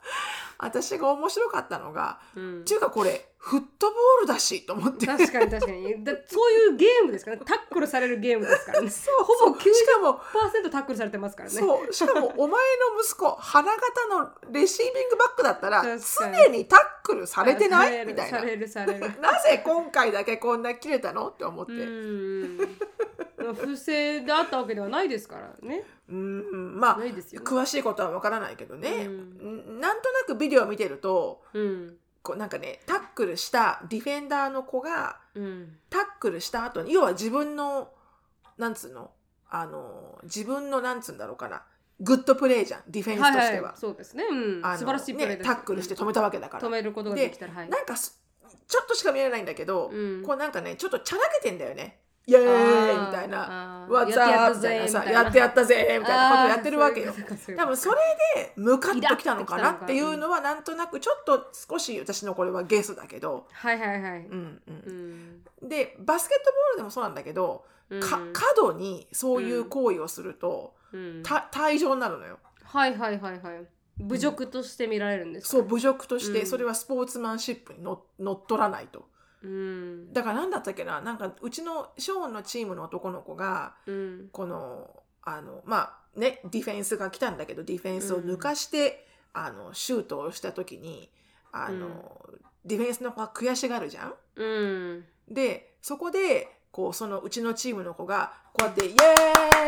[0.58, 2.60] 私が面白かったのが、らうん。
[2.60, 5.06] っていうかこれフットボールだしと思って。
[5.06, 6.02] 確かに確かに。
[6.04, 7.42] だそういうゲームですからね。
[7.46, 8.88] タックルされるゲームですからね。
[8.90, 10.18] そうほぼそうしかも
[10.64, 11.54] 90%タックルされてますからね。
[11.54, 11.92] そう。
[11.92, 12.60] しかもお前
[12.96, 18.04] の息子花形のレシービングバックだったら常にタックルされてない？
[18.06, 18.38] みたいな。
[18.40, 19.00] されるされる。
[19.20, 21.28] なぜ今回だけこんな切れたの？
[21.28, 21.72] って思って
[23.36, 25.84] 不正であったわけではないですからね。
[26.12, 26.80] ん。
[26.80, 29.80] まあ詳しいことはわからないけどね、うん。
[29.80, 31.96] なんとなくビデオを見てるとうん。
[32.22, 35.76] こうなんかねタックルしたディフェンダーの子がうん。
[35.90, 37.90] タックルした後に要は自分の
[38.58, 39.10] なんつうの？
[39.48, 41.62] あの自分のなんつうんだろうかな。
[42.00, 43.76] グッドプレーじゃんディフェンスとしては。
[43.76, 46.66] そうですね、うん、素晴らしいプレーね、タックルして止めたわけだから。
[46.66, 47.68] 止めることができたらはい。
[47.68, 48.20] なんかす
[48.68, 50.22] ちょっとしか見えないんだけど、うん。
[50.22, 52.00] こうなんかねちょっとちゃらけてんだよね。
[52.28, 53.86] イエーイみたいな。
[53.88, 55.22] What's みたいなさ、みたいな。
[55.22, 57.14] やってやったぜみたいなことをやってるわけよ。
[57.56, 57.96] 多分それ
[58.34, 65.42] でムカッときたのかなっていうのはなんとなくちょっと少し私のこれはゲスだけど、はいはいはい、うんううん。
[65.64, 68.00] ん、でバスケットボールでもそうなんだけど、うん。
[68.00, 72.40] か過度にそういう行為をすると、退場になるのよ。
[72.64, 73.66] はいはいはいはい。
[74.00, 75.48] 侮辱として見られるんですか？
[75.50, 76.46] そう侮辱として、うん。
[76.46, 79.08] それはスポーツマンシップにの乗っ取らないと。
[79.42, 80.12] うん。
[80.12, 81.00] だから何だったっけな？
[81.00, 84.28] なんかうちのショーンのチームの男の子がうん。
[84.32, 91.10] このあのまあねディフェンスが来たんだけどディフェンスを抜かして、あのシュートをした時に
[91.52, 92.20] あの、
[92.64, 94.14] ディフェンスの子が悔しがるじゃん？
[94.36, 95.04] うん。
[95.28, 98.94] でそこでこうそのうちのチームの子がこうやって「イエ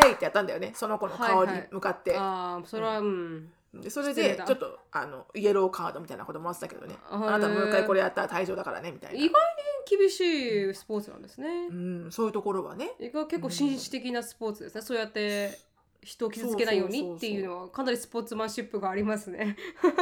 [0.04, 0.72] ーイ!」ってやったんだよね。
[0.74, 2.16] その子の顔に向かって。
[2.16, 3.46] ああそれはうん。
[3.46, 3.50] で
[3.88, 6.94] それでちょっとあのイエローカードみたいなこともあってたけどね。
[7.10, 9.18] ああなたもう一回これやったら退場だからねみたいな。
[9.18, 11.68] 意外に厳しいスポーツなんですね。
[11.70, 11.74] う。
[12.08, 12.90] ん、そういうところはね。
[12.98, 14.82] 結構紳士的なスポーツですね。
[14.82, 15.58] そうやって
[16.02, 19.56] 人を傷つけないようにっていうのはかなりスポーツマンシップがありますね。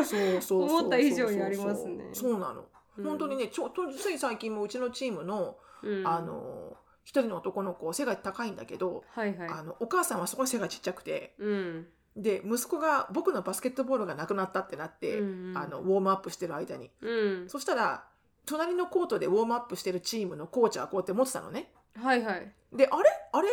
[0.05, 2.05] そうそう思った以上にありますね。
[2.13, 2.67] そうなの、
[3.03, 6.07] 本当にねちょとつい最近もうちのチームの、うん。
[6.07, 9.49] あの一人の男の子背が高いんだけど、はいはい。
[9.49, 11.87] あのお母さんはすごい背がちっちゃくてうん。
[12.17, 15.59] で息子が僕のバスケットボールがなくなったってなって、うんうん。
[15.59, 16.91] あのウォームアップしてる間に。
[17.03, 17.11] う
[17.45, 17.49] ん。
[17.49, 18.05] そしたら
[18.47, 21.71] 隣のコートでウォームアップしてるチームのコーチはこうやって持ってたのね。
[21.95, 22.53] はいはい。
[22.73, 23.11] であれ？
[23.33, 23.49] あれ？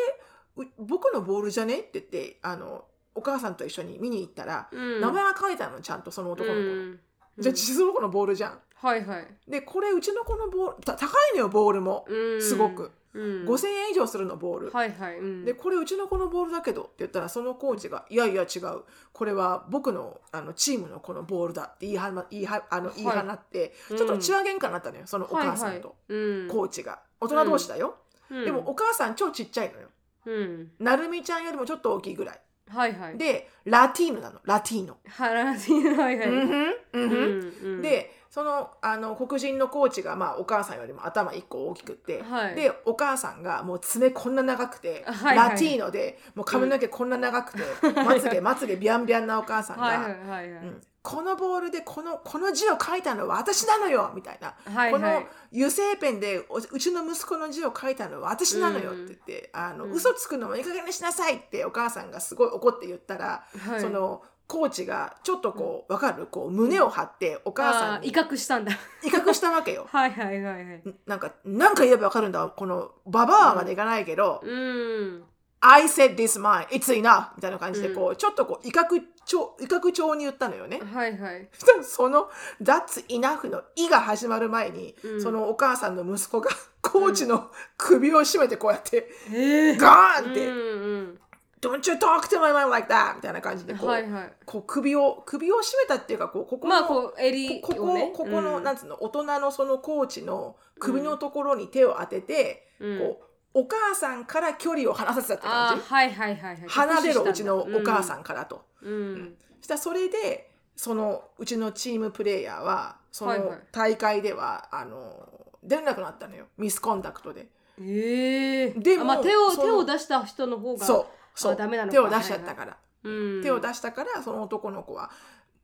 [0.56, 1.80] う僕のボールじゃね？
[1.80, 5.02] って言ってあのお母さんと一緒に見に行ったら、うん。
[5.02, 6.60] 名前が書いてあるのちゃんとその男の子。
[6.60, 7.00] の、うん。
[7.40, 8.60] じゃあその子のボールじゃん。
[8.76, 9.28] はいはい。
[9.48, 12.42] でこれうちの子のボールた高いのよボールも、うん。
[12.42, 13.46] すごく、うん。
[13.46, 15.20] 5000円以上するのボール、はいはい。
[15.20, 15.46] うん。
[15.46, 18.84] でこれうちの子のボールだけどって言ったらそのコーチが「いやいや違う。
[19.12, 23.98] これは僕のあのチームのこのボールだ」って言いはま言いはあの言い放って、うん。
[23.98, 26.48] ちょっと血話喧嘩になったのよそのお母さんとはいはいうん。
[26.48, 27.96] コーチが、大人同士だよ、
[28.30, 28.46] うん。
[28.46, 29.88] でもお母さん超ちっちゃいのよ。
[30.26, 30.72] うん。
[30.80, 32.40] なるみちゃんよりもちょっと大きいぐらい。
[32.70, 33.18] はいはい。
[33.18, 34.40] でラティーノなの。
[34.44, 36.30] ラティーノ、話はいはい。
[36.30, 37.20] うんふんうんふん。
[37.20, 37.82] うんうん。
[37.82, 42.56] でそのあの黒人のコーチが、まあ、お母さんよりも頭1個大きくって、はい。
[42.56, 47.60] でお母さんがもう爪こんな長くて、 はいはいラティーノでもう髪の毛こんな長くて、
[47.94, 50.50] まつげまつげビャンビャンなお母さんが、はいはいはいはい。
[50.50, 50.82] うん。
[51.04, 54.56] このボールでこのこの字を書いたのは私なのよみたいな、
[54.90, 55.16] このはい。
[55.18, 55.28] はい。
[55.54, 59.92] 油性ペンでおうちの息子の字を書いたのは私なのよって言って、あのうん。
[59.92, 63.80] 嘘つくのもいい加減にしなさいってお母さんがすごい怒って言ったら、はい。
[63.80, 66.28] そのコーチがちょっとこう、わかる？
[66.28, 68.72] こう胸を張ってお母さんに威嚇したんだ。
[69.04, 69.88] 威嚇したわけよ。
[69.92, 70.84] はいはいはいはい。
[71.08, 72.48] なんか、なんか言えばわかるんだ。
[72.56, 75.24] この、ババアまでいかないけど、うん。
[75.66, 77.30] I said this mine, it's enough!
[77.38, 80.80] みたいな感じで、こう、うちょっとこう、威嚇調、威嚇調に言ったのよね。
[80.94, 81.50] はいはい。
[81.84, 82.30] その、
[82.62, 89.78] that's enough の「い」が始まる前に、うんそのお母さんの息子が、コーチの首を絞めてこうやって、ええ。
[89.78, 91.20] ガーンって、うんうん。
[91.64, 93.16] Don't you talk to my mom like that!
[93.16, 94.34] みたいな感じで、こう、はいはい。
[94.46, 98.12] こう首を、首を絞めたっていうか、こう、ここの、まあこう襟ここ。
[98.12, 105.84] ここの、うんなんつうの大人のそのコーチの首のところに手を当てて、うんこうお母さんから距離を離させたって感じ？
[105.86, 106.68] はいはいはいはい。
[106.68, 108.04] 離れろうちのお母ん。
[108.04, 109.36] さんからと、うん。
[109.60, 115.30] そしたらそれでそのうちのチームプレーヤーはそのはいはい大会では、あの
[115.64, 117.48] 出れなくなったのよミスコンダクトで
[117.80, 118.70] ええ。
[118.72, 120.86] でもあまあ手を手を出した人の方が。
[120.86, 121.54] そうそう。
[121.54, 123.44] あダメなのか手を出しちゃったから、うん。
[123.44, 125.12] 手を出したからその男の子は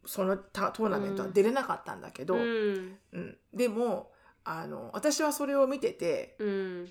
[0.06, 2.98] そのタトーナメントは出れなかったんだけど、うん。
[3.12, 3.38] うん。
[3.54, 4.12] でも
[4.44, 6.90] あの私はそれを見ててうん。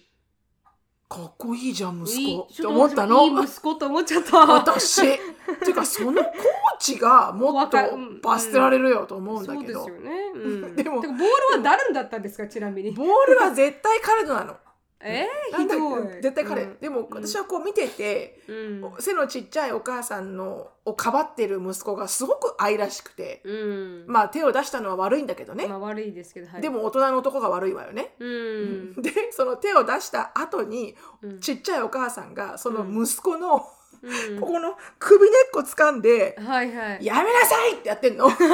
[1.08, 3.24] かっこいいじゃん息いい子って思ったの。
[3.24, 3.28] い。
[3.28, 4.46] い息子と思っちゃった。
[4.46, 5.02] 私。
[5.02, 6.32] ていうかそのコー
[6.78, 7.78] チがもっと
[8.22, 10.10] 罰せられるよと思うんだけど、ですよね。
[10.34, 11.24] うん、 でもてかボール
[11.56, 12.90] は誰だったんですかちなみに。
[12.90, 14.56] ボールは絶対彼のなの。
[15.00, 16.22] えー、ひどい。
[16.22, 18.92] 絶対彼、うんでも私はこう見てて、うん。
[18.98, 24.04] 背のちっちゃいお母さんのをかばってる息子がすごく愛らしくて、うん。
[24.08, 26.60] まあ手を出したのは悪いんだけどね、まあ悪いですけど、はい。
[26.60, 28.14] で、も大人の男が悪いわよね。
[28.18, 28.94] うん。
[29.00, 33.64] でその手を出した後にうんちっちゃいお母さんがその息子の
[34.02, 34.40] うん。
[34.40, 37.04] ここの首根っこ掴んではいは「い。
[37.04, 38.28] やめなさい!」ってやってんの。
[38.30, 38.46] すご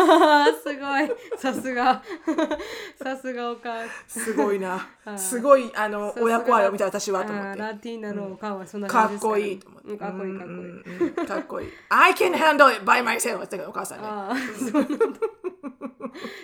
[1.00, 1.12] い。
[1.36, 2.02] さすが。
[3.02, 4.88] さすがお母すごいな。
[5.04, 5.18] はい。
[5.18, 7.58] すごいあの親子愛を見た私はと思って。
[7.58, 9.88] ラティーナのお母はそんなかっ感じですこいいと思って。
[9.90, 10.56] うんかっこいいかっこいい。
[10.56, 11.26] うんうんうん。
[11.26, 11.72] かっこいい。
[11.90, 14.08] I can handle it by myself ってお母さんね。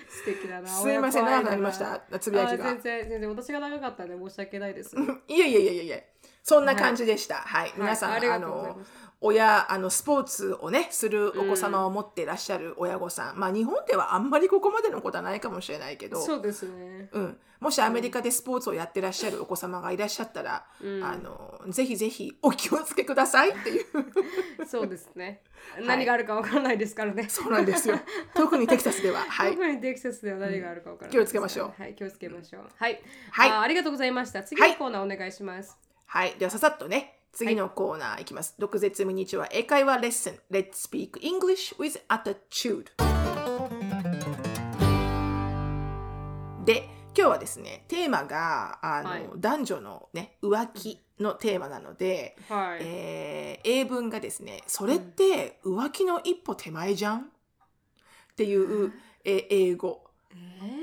[0.09, 0.67] 素敵だな。
[0.67, 2.01] すいません長くなりました。
[2.19, 2.65] つぶやきが。
[2.65, 3.29] 全然全然。
[3.29, 4.95] 私が長かったんで申し訳ないです。
[5.27, 5.97] いやいやいやいやいや
[6.43, 7.35] そんな感じでした。
[7.35, 8.77] はい、皆さん、あの
[9.23, 16.19] 親あのスポーツをねするお子様を持っていらっしゃる親御さん、まあ日本ではあんまりここまでのことはないかもしれないけど。
[16.19, 17.09] そうですね。
[17.11, 21.03] うん、もしアメリカでスポーツをやってらっしゃるお子様がいらっしゃったら、うん。
[21.03, 23.85] あのぜひぜひお気をつけくださいっていう。
[24.65, 25.43] そうですね。
[25.85, 27.29] 何があるかわからないですからね。
[27.29, 27.99] そうなんですよ。
[28.33, 29.19] 特にテキサスでは。
[29.19, 29.51] はい。
[29.51, 31.73] 特にテキサスでは何があるかわからない、気をつけましょう。
[31.79, 32.63] はい、気をつけましょう。
[32.75, 32.99] はい。
[33.29, 33.51] はい。
[33.51, 34.41] あーありがとうございました。
[34.41, 34.71] 次はい。
[34.71, 35.69] のコーナーお願いします。
[35.69, 35.90] はい
[36.37, 39.47] ではささっとね次のコーナーいきます、毒舌ミニチュア。
[39.49, 40.39] 英会話レッスン。
[40.51, 42.87] Let's speak English with attitude.
[46.65, 49.29] で今日はですねテーマがあの、はい。
[49.37, 52.79] 男女のね浮気のテーマなので、はい。
[52.81, 58.91] えー英文がですね「それって浮気の一歩手前じゃん?」っていう、
[59.23, 60.01] えー英語。
[60.03, 60.10] えー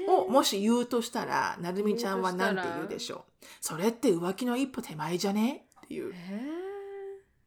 [0.09, 3.45] をもし言うとしたらなるみちゃんは何て言うでしょう。
[3.61, 5.67] それって浮気の一歩手前じゃね？
[5.85, 6.43] っていう、え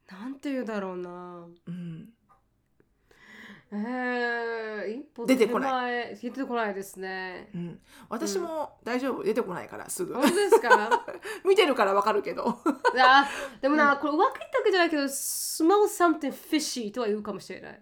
[0.09, 0.13] ー。
[0.21, 1.45] なんて言うだろうな。
[1.67, 2.09] うん、
[3.71, 6.15] えー、一歩出てこない。
[6.17, 7.49] 出てこないですね。
[7.53, 10.13] うん、私も大丈夫出てこないからすぐ。
[10.13, 10.89] 本当ですか？
[11.47, 12.59] 見てるからわかるけど。
[12.99, 13.27] あ
[13.61, 17.81] でもな、これ浮気ったわけじゃないけど smell something fishy とは言うかもしれない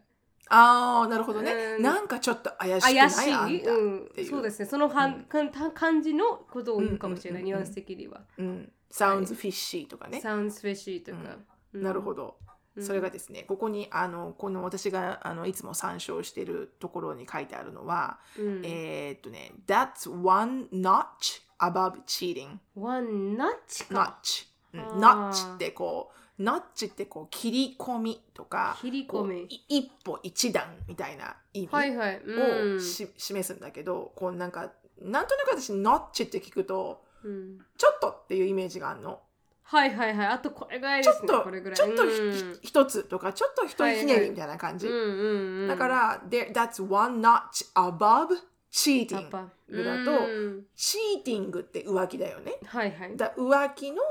[0.50, 1.84] ああなるほどね、うん。
[1.84, 2.96] なんかちょっと怪しくない？
[2.96, 3.72] 怪しい、あんた。
[3.72, 4.00] うん。
[4.06, 4.30] っていう。
[4.30, 4.66] そうですね。
[4.66, 5.52] そのはん、かん。
[5.52, 11.38] た感じのことを言うかもしれない、うんうんニュアンス的には、うん、sounds fishy とかね、sounds fishy とか、
[11.74, 12.38] なるほど、
[12.80, 18.62] それがですねここにあのこの私があのいつも参照しているところに書いてあるのは、うん。
[18.64, 24.20] えーっとね That's one notch above cheating one notch か。
[24.24, 25.04] Notch、うん。
[25.06, 25.32] あー。
[25.32, 29.48] notch ってこう notch ってこう切り込みとか切り込み。
[29.68, 32.82] 一歩一段みたいな意味はいはい、うん。
[32.82, 34.72] 示すんだけどこうなんか
[35.02, 37.60] なんとなく私 notch って聞くとうん。
[37.78, 39.20] ちょっとっていうイメージがあるの。
[39.64, 40.28] はいはいはい。
[40.28, 41.28] あとこれぐらいですね。
[41.28, 41.78] ちょっとこれぐらい。
[41.78, 42.60] ちょっとひうん。
[42.62, 44.88] 一つとかちょっと一ひねりみたいな感じ。
[44.88, 45.68] うんうんうん。
[45.68, 48.30] だから、that's one notch above
[48.72, 50.66] cheating ぱだとうん。
[50.76, 52.54] チーティングって浮気だよね。
[52.66, 53.16] はいはい。
[53.16, 54.02] だ浮気の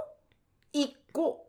[0.73, 1.48] 一個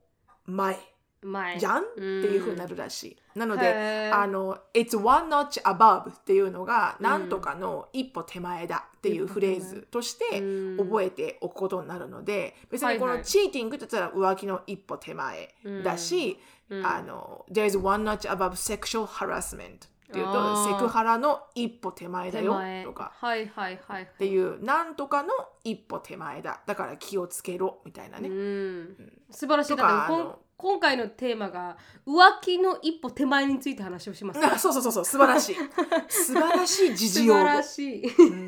[0.49, 0.77] 前
[1.21, 3.17] 前じゃんっていうふうになるらしい。
[3.35, 10.77] なので、あの、it's one notch above っていうのが、なんとかの一歩手前だっていうフレーズとしてうん。
[10.77, 16.85] 覚えておくことになるので、別にこのチーティングって言ったら浮気の一歩手前だし、うん。
[16.85, 23.11] あの、there's one notch above sexual harassment っていうと、セクハラの一歩手前だよとか。
[23.15, 25.29] はいはいはいっていうなんとかの
[25.63, 26.61] 一歩手前だ。
[26.65, 29.13] だから気をつけろみたいなね、うん。
[29.29, 29.75] 素晴らしい。
[29.75, 34.43] だって今回のテーマが浮気の一歩手前について話をします。
[34.45, 35.55] あ そうそうそうそう素晴らしい。
[36.09, 38.03] 素晴らしい時事用語素晴らしい。
[38.07, 38.47] うん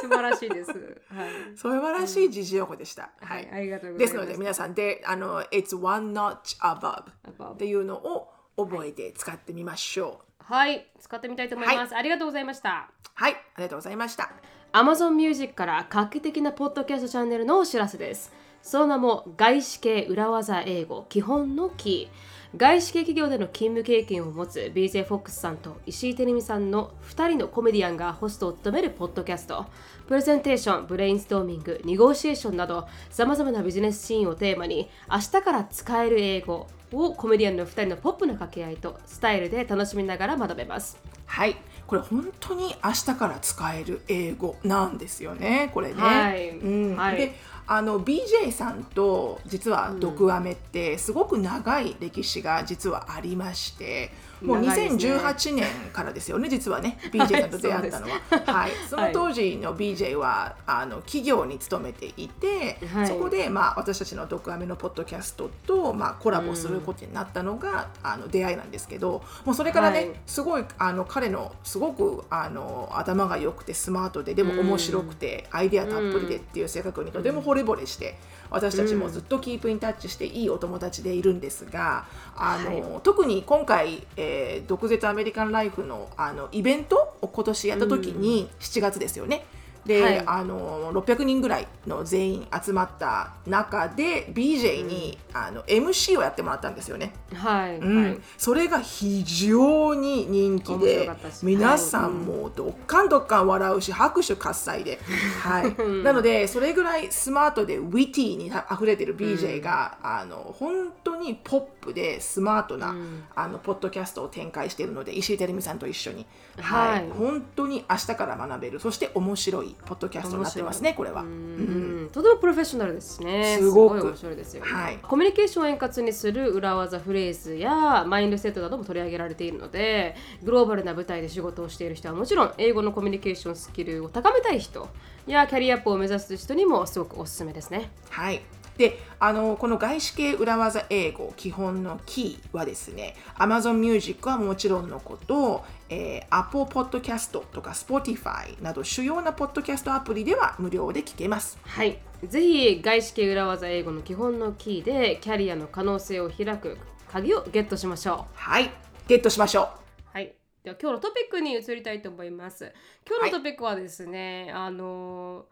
[0.00, 0.70] 素晴らしいです。
[0.70, 1.56] はい。
[1.56, 3.44] 素晴らしい時事用語でした、ははい。
[3.44, 4.26] い、ありがとうござですいます。
[4.26, 11.94] ので皆さんであの It's one notch above っていうのを覚えて使ってみましょうはい、使ってみたいと思います。
[11.94, 12.90] ありがとうございました。
[13.14, 14.30] はいありがとうございました
[14.72, 18.32] Amazon Music から画期的なポッドキャストチャンネルのお知らせです。
[18.62, 22.32] その名も外資系裏技英語基本のキー。
[22.56, 29.66] 外資系企業での勤務経験を持つ BJ フォックスさんと石井てるみさんの2人のコメディアンがホストを務めるポッドキャスト。
[30.06, 40.98] プレゼンテーション、ブレインストーミング、ネゴシエーションなどさまざまなビジネスシーンをテーマに明日から使える英語をコメディアンの2人のポップな掛け合いとスタイルで楽しみながら学べます。
[41.26, 41.56] はい。
[41.86, 45.70] これ本当に明日から使える英語なんですよね。
[45.74, 46.50] これね、はい。
[46.50, 46.96] うん。
[46.96, 47.16] はい。
[47.16, 47.34] で
[47.66, 55.14] あの BJ さんと実は「毒アメ」ってすごく長い歴史が実はありまして、もう長いですね。
[55.14, 58.20] 2018年からですよね実はね BJ さんと出会ったのは。
[58.46, 63.06] はい、その当時の BJ はあの企業に勤めていて、はい。
[63.06, 70.10] そこで、まあ、私たちの「毒アメ」のポッドキャストと、まあ、コラボすることになったのが、あの出会いなんですけどもうそれからね、はい。
[70.26, 78.18] すごいあの彼のすごくあの頭が良くてスマートででも面白くて、アイデアたっぷりでっていう性格にとても惚れ惚れして、
[78.52, 89.44] 私たちもずっとキープインタッチしていいお友達でいるんですが、あの特に今回、えー毒舌アメリカンライフのあのイベントを今年やった時に、7月ですよね。
[89.84, 90.22] で、はい。
[90.26, 97.12] あの600人ぐらいの全員集まった中で BJ に、あの MC をやってもらったんですよね。
[97.34, 97.78] はい。
[97.78, 98.02] うん。
[98.04, 98.18] はい。
[98.36, 101.10] それが非常に人気で
[101.42, 104.98] 皆さんもどっかんどっかん笑うし拍手喝采で、
[105.42, 112.94] はい、 なのでそれぐらいスマートでウィティにあふれてる BJ が、あの本当にポップでスマートな、
[113.34, 116.26] あのポッドキャストを展開しているので石井てるみさんと一緒に、
[116.58, 117.00] はい。
[117.00, 117.10] はい。
[117.10, 118.80] 本当に明日から学べる。
[118.80, 121.22] そして面白いポッドキャストになってますねこれは。
[121.22, 123.56] うんとてもプロフェッショナルですね。
[123.58, 134.88] すごくい面白いですよ、はいコミュニケーションを円滑にする裏技フレーズやマインドセットなども取り上げられているので、グローバルな舞台で仕事をしている人はもちろん、英語のコミュニケーションスキルを高めたい人
[135.26, 137.90] やキャリアアップを目指す人にもすごくおすすめですね。
[138.10, 138.42] はい。
[138.76, 151.58] で、あの、この外資系裏技英語基本のキーはですね、Amazon Music はもちろんのこと、えー Apple Podcast とか Spotify など主要なポッドキャストアプリでは無料で聞けます。
[151.62, 151.98] はい。
[152.26, 156.78] ぜひ外資系裏技英語の基本のキーでキャリアの可能性を開く
[157.10, 158.34] 鍵をゲットしましょう。
[158.34, 158.70] はい。
[159.06, 159.68] ゲットしましょ
[160.06, 160.34] はい。
[160.64, 162.72] では今日のトピックに移りたいと思います。
[163.06, 165.44] 今日のトピックはですね、あの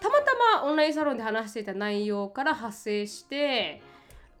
[0.00, 0.24] たまた
[0.60, 3.80] まオンラインサロンで話していた内容から発生して、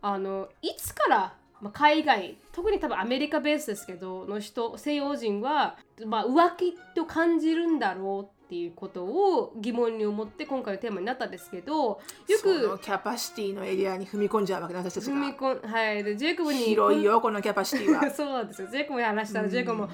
[0.02, 12.00] あのいつから、まあ、海外特に多分アメリカベースですけどの人西洋人は、まあ、浮気と感じるんだろうっていうことを疑問に思って今回のテーマになったんですけどよ
[12.40, 18.08] そのくキャパシティのエリアに踏み込んじゃうわけね私たち踏みが込んはいでジェイコブに広いよこのキャパシティは。
[18.10, 18.68] そうなんですよ。
[18.68, 19.88] ジェイコブに話したらうんジェイコブも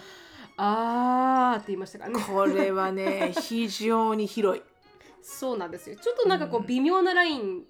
[0.57, 2.25] あーって言いましたからね。
[2.27, 4.63] これはね非常に広い。
[5.21, 5.97] そうなんですよ。
[5.97, 7.65] ちょっとなんかこう微妙なライン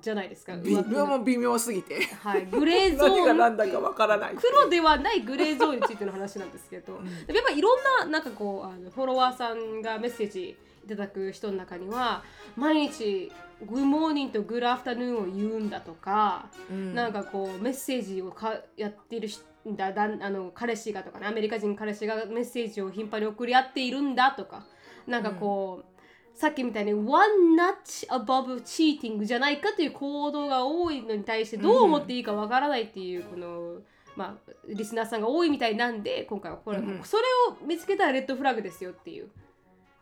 [0.00, 0.56] じゃないですか。
[0.56, 2.02] 微妙も微妙すぎて。
[2.22, 2.46] はい。
[2.46, 4.34] グレーゾーン 何だかわからない。
[4.36, 12.22] 黒ではないグレーゾーンについての話なんですけど、やっぱいろんななんかこうあのフォロワーさんがメッセージいただく人の中には
[12.56, 13.30] 毎日
[13.62, 16.94] 「グッモーニング」と「グッアフタヌーン」を言うんだとか、うん。
[16.94, 24.64] なんかこうメッセージをかやっているしだだんあの彼氏がとかねアメリカ人彼氏がメッセージを頻繁に送り合っているんだとか。
[25.06, 25.91] なんかこう、
[26.34, 33.76] さっきみたいに one notch above cheating じゃないかという行動が多いのに対してどう思っていいかわからないっていうこの、
[34.16, 39.28] まあ、リスナーさんが多いみたいなんで今回はこれ、うんそれを見つけたらレッドフラグですよっていう。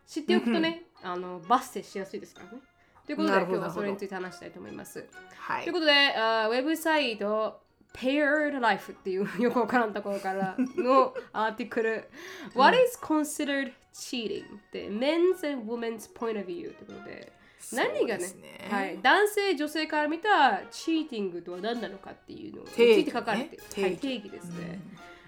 [0.06, 2.58] 知っておくとね、あのバステしやすいですからね。
[3.06, 5.06] ということで今日はそれについて話したいと思います。
[5.36, 5.62] はい。
[5.62, 7.60] ということで、あウェブサイト
[7.92, 12.08] Paired Life っていうよくわからんところからのアーティクル。
[12.54, 14.44] What is considered cheating?
[14.44, 17.32] って Men's and Women's Point of View ということで。
[17.74, 18.26] 何がね
[18.70, 24.00] はい、男性女性から見たチーティングとは何なのかっていうのにつ定義いて書かれて、ねはい、定義。
[24.00, 24.80] 定義ですね、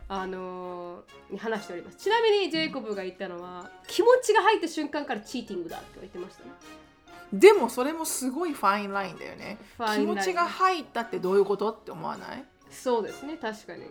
[0.08, 1.98] あのー話しております。
[1.98, 6.50] ちなみにジェイコブが言ったのは気持ちが入った瞬間からチーティングだって言ってましたね。
[7.34, 9.58] でもそれもすごいファインラインだよね。
[9.94, 11.70] 気持ちが入ったってどういうこと？
[11.70, 12.44] って思わない？
[12.72, 13.84] そうですね確かに。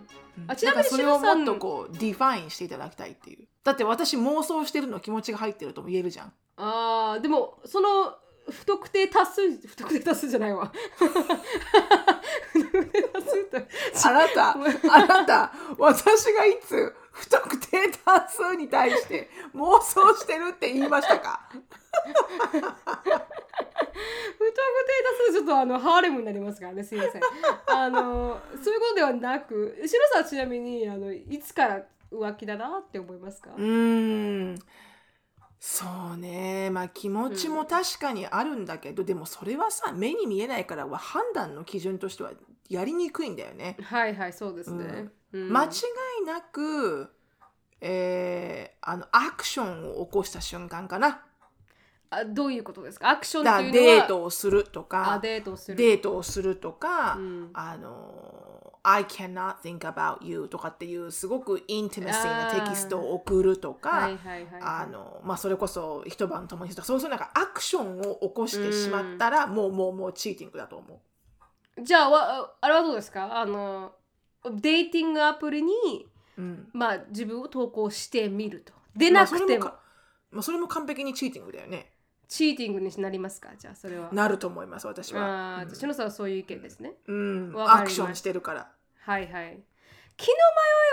[0.47, 3.47] あちちなみにそれをもっとこう define していただきたいっていう。
[3.63, 6.33] だって私妄想してるの気持ちが入ってるとも言えるじゃん。
[6.57, 8.15] あーでもその
[8.49, 10.71] 不特定多数不特定多数じゃないわ。
[10.97, 13.67] 不特定多数って。
[14.03, 21.41] あなたあなた私がいつ不特定多数に対して妄想してるって言いましたか？
[22.51, 22.77] 不特定
[25.27, 27.21] 多数ちょっとあのハーレムになりますからねすいません。
[27.67, 31.81] あのそういうことではなくシロさんはちなみにあのいつから
[32.11, 33.63] 浮気だなって思いますか、うー
[34.53, 34.55] ん
[35.63, 35.85] そ
[36.15, 36.71] うね。
[36.71, 42.31] まあ気持ちも確かにあるんだけど、でもそれはさ目に見えないからは判断の基準としては
[42.67, 43.77] やりにくいんだよね。
[43.83, 45.53] はいはいそうですね、うん。
[45.53, 45.67] 間違
[46.23, 47.11] いなく、
[47.79, 51.25] えーあのアクションを起こした瞬間かな。
[52.09, 53.11] あどういうことですか？
[53.11, 57.49] アクションだっていうのはデートをするとあかデートをするデートをするとか、うん。
[57.53, 58.50] あの
[58.83, 64.09] I cannot think about you とかっていうすごく intimacy なテキストを送るとか、
[65.37, 66.83] それこそ一晩共にした。
[66.83, 71.01] そういうなんかアクションを起こしてしまったら、もうもうもう cheating だと思
[71.77, 71.83] う。
[71.83, 73.39] じゃあわあれはどうですか？
[73.39, 73.93] あの
[74.45, 75.71] dating アプリに
[76.37, 78.73] うん、まあ自分を投稿してみると。
[78.95, 79.65] 出なくても,、
[80.31, 81.90] まあ、それも完璧にチーティングだよね。
[82.31, 83.49] チーティングになりますか？
[83.59, 85.57] じゃあそれはなると思います私は。
[85.57, 86.93] ああ、しのさんはそういう意見ですね。
[87.05, 88.71] うん、アクションしてるから。
[89.01, 89.59] はいはい。
[90.15, 90.33] 気の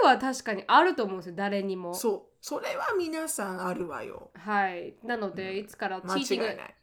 [0.04, 1.94] 迷いは確かにあると思うんですよ、誰にも。
[1.94, 4.32] そうそれは皆さんあるわよ。
[4.34, 4.96] はい。
[5.04, 6.74] なので、いつからチーティングいない。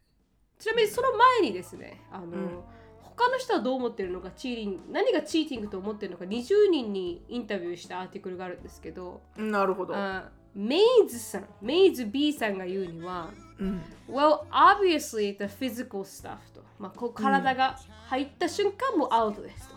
[0.58, 2.64] ちなみにその前にですね、あの、ん
[3.02, 9.94] 他の人はどう思ってるのか、チーティング、何がチーティングと思ってるのか、20人にインタビューしたアーティクルがあるんですけど、なるほど。
[9.98, 13.45] あメイズさん、メイズ B さんが言うには、うん、
[14.09, 17.79] Well, obviously the physical stuff と、まあ、こう体が
[18.09, 19.75] 入った瞬間もアウトですと。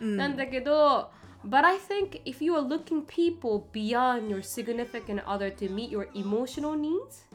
[0.00, 1.10] うんなんだけど、
[1.44, 6.74] But I think if you are looking people beyond your significant other to meet your emotional
[6.74, 7.26] needs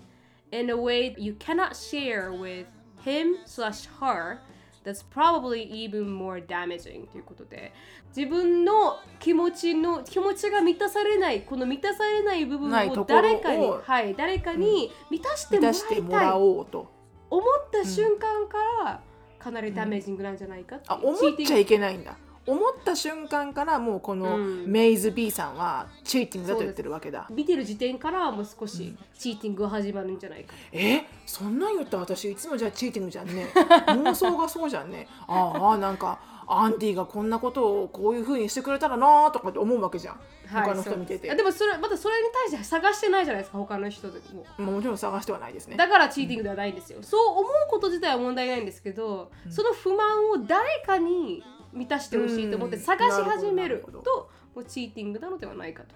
[0.52, 2.66] in a way you cannot share with
[3.04, 4.40] him slash her,
[4.85, 7.73] that's probably even more damaging ということで
[8.15, 16.93] 自分の気持ちの気持ちが満たされないこの満たされない部分を誰かに、はい、誰かに満たして満もらおうと。
[17.31, 19.01] 思った瞬間から
[19.39, 22.17] かなりダメージングなんじゃないかっていうあ思っちゃいけないんだ。
[22.47, 24.67] 思った瞬間からもうこのうん。
[24.67, 27.27] メイズ B さんはチーティングだと言ってるわけだ。
[27.31, 31.03] 見てる時点からもう少しチーティングが始まるんじゃないか、え？
[31.27, 33.47] そんなん言ったら私いつもじゃあチーティングじゃんね。
[33.89, 35.07] 妄想がそうじゃんね。
[35.27, 41.35] ああなんかアンディがこんなことをこういうふうにしてくれたらなとかって思うわけじゃん、他の人見てて。
[41.35, 44.45] でもそれまたそれに対して探してないじゃないですか他の人でも。
[44.59, 45.77] まあもちろん探してはないですね。
[45.77, 51.43] だからチーティングではないんですよ、そう思うこと自体は問題ないんですけど、その不満を誰かに
[51.75, 52.83] 満たしてほしいと思ってうん。
[52.83, 55.95] 探し始めるともうチーティングなのではないかと。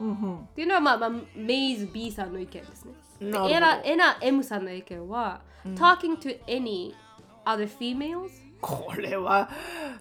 [0.00, 0.36] うんうん。
[0.38, 2.92] っていうのは、まあまあ、メイズ B さんの意見ですね。
[3.20, 5.40] エナエナ M さんの意見は、
[5.74, 6.94] talking to any
[7.44, 9.48] other females これは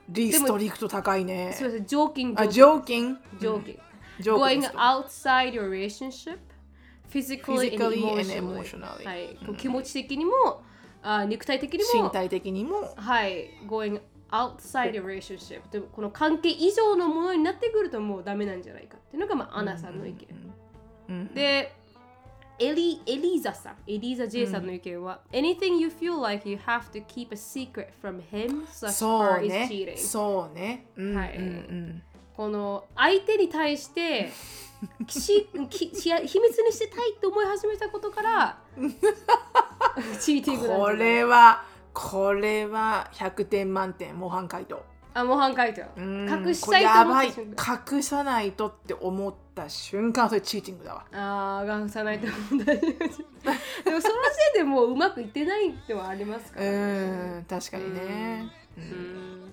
[0.10, 1.54] リストリクト高いね。
[1.58, 3.14] そうです、ジョーキング、あジョーキン？
[3.14, 3.76] グジョーキン。
[3.76, 3.82] グ。
[4.24, 6.40] going outside your relationship
[7.12, 10.64] physically, and Physically and emotionally はい、気持ち的にも
[11.04, 12.94] あ肉体的にも身体的にも。
[12.96, 13.50] はい。
[13.68, 14.02] Going
[14.32, 20.28] outside the relationship でもこの関係以上のものになってくるともうダメなんじゃないかっていうのが、まあ、アナさんの意見、
[21.10, 21.74] うんで
[22.60, 23.76] エリエリーザさん。
[23.86, 29.28] エリーザ J さんの意見は、Anything you feel like you have to keep a secret from him such そう
[29.28, 30.88] far is ね cheating そうね。
[30.96, 31.44] うんはいうん。
[31.44, 32.04] うん
[32.38, 34.32] この相手に対して
[35.08, 38.60] し きし秘密にしてたいって思い始めたことから
[40.22, 41.64] チーティングこれは
[42.00, 44.84] これは100点満点模範解答。
[45.16, 45.82] あ模範解答。
[45.98, 47.28] うん隠したいとこれやばい。
[47.28, 51.06] 思った瞬間隠さないとって思った瞬間それチーティングだわ。
[51.12, 54.02] ああ隠さないと思った でもその時
[54.54, 57.40] 点でもううまくいってないってはありますかうらね。
[57.40, 58.52] ん確かにね。
[58.78, 59.47] うん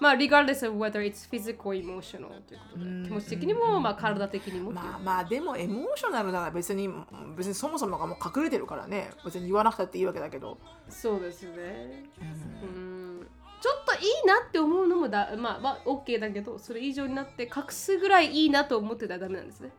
[0.00, 2.84] まあ regardless of whether it's physical or emotional ということで。
[3.04, 6.88] 気持ち的にもまあ体的にもまあまあでもエモーショナルなら別に
[7.36, 9.10] 別にそもそもがもう隠れてるからね。
[9.24, 10.58] 別に言わなくたっていいわけだけど。
[10.88, 12.04] そうですね。
[12.20, 12.24] う
[12.64, 13.26] ん。
[13.60, 19.70] ちょっといいなって思うのもだまあまあ OK だけどそれ以上になって隠すぐらいいいなと思ってたらダメなんですね。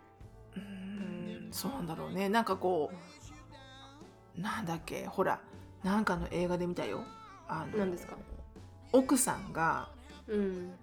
[0.56, 1.48] うん。
[1.52, 2.30] そうなんだろうね。
[2.30, 2.92] なんかこ
[4.38, 5.42] うなんだっけほら
[5.84, 7.04] なんかの映画で見たよ。
[7.48, 8.16] あの何ですか？
[8.94, 9.90] 奥さんが
[10.32, 10.74] うん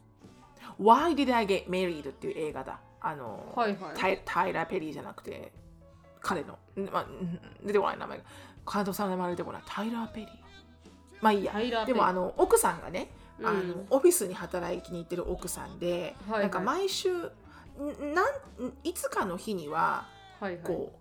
[0.80, 2.80] 「Why Did I Get Married?」っていう映画だ。
[3.00, 3.96] あの、はいはい。
[3.96, 5.52] タイタイラー・ペリーじゃなくて
[6.20, 8.24] 彼の、んまあ、うん出てこない名前が。
[8.72, 9.62] 監督さんの名前出てこない。
[9.66, 10.30] タイラー・ペリー。
[11.20, 11.84] まあいいや。
[11.84, 13.46] でもあの奥さんがね、うん。
[13.46, 16.40] あのオフィスに働きに行ってる奥さんで、はいはい。
[16.42, 18.26] なんか毎週んなん
[18.84, 20.06] いつかの日には
[20.40, 20.62] はいはい。
[20.62, 20.92] こ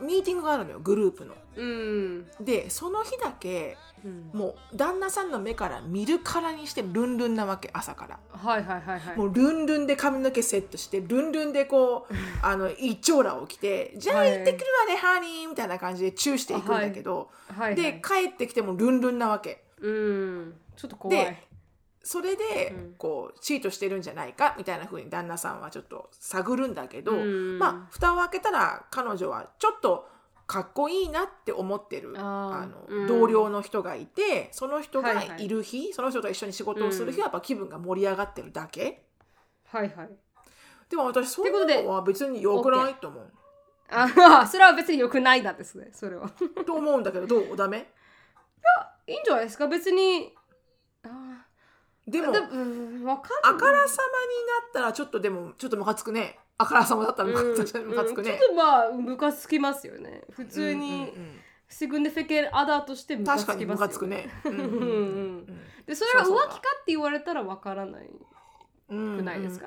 [0.00, 0.80] う、ミーティングがあるのよ。
[0.80, 1.34] グループの。
[1.56, 2.26] うん。
[2.40, 4.30] でその日だけうん。
[4.32, 8.18] もう旦那さんの目から見るからにしてルンルンなわけ朝から。
[8.30, 9.16] はいはいはいはい。
[9.16, 17.74] もうルンルンで髪の毛セットしてルンルンでこうあの一丁羅を着て「じゃあはい行ってくるわねハニー」みたいな感じでチューしていくんだけど、はいはい。
[17.74, 19.64] で帰ってきてもルンルンなわけ。
[19.80, 20.54] うん。
[20.76, 21.18] ちょっと怖い。
[21.18, 21.46] で
[22.02, 22.94] それでうん。
[22.98, 27.58] こうチートしてるんじゃないかみたいな風に旦那さんはちょっと探るんだけど、うん。
[27.58, 30.08] まあ蓋を開けたら彼女はちょっと
[30.46, 33.06] かっこいいなって思ってるあの、うん。
[33.08, 35.44] 同僚の人がいてその人がはいはい。
[35.44, 39.04] いる日、その人と一緒に仕事をする日はやっぱ気分が盛り上がってるだけ。
[39.66, 40.10] はいはい。
[40.88, 43.32] でも私そういうのは別に良くないと思う。
[43.88, 46.30] あまあ それは別に良くないだですねそれは。
[46.64, 47.56] と思うんだけどどう？
[47.56, 47.92] ダメ？
[49.06, 49.66] いいんじゃないですか？
[49.68, 50.34] 別に
[51.04, 51.44] あ
[52.06, 52.52] でもあからさ
[53.02, 56.38] まになったらちょっとでもちょっとムカつくね。
[56.58, 57.78] あからさまだったらムカ,、つく
[58.18, 58.24] うん。
[58.24, 58.30] ね。
[58.30, 60.22] ちょっとまあムカつきますよね。
[60.30, 61.40] 普通うんにうん。
[61.68, 64.28] シグニフィケンアダーとしてうんムカつきますよね。
[65.86, 68.08] でそれは浮気かって言われたらわからない、
[68.88, 69.66] うんくないですか？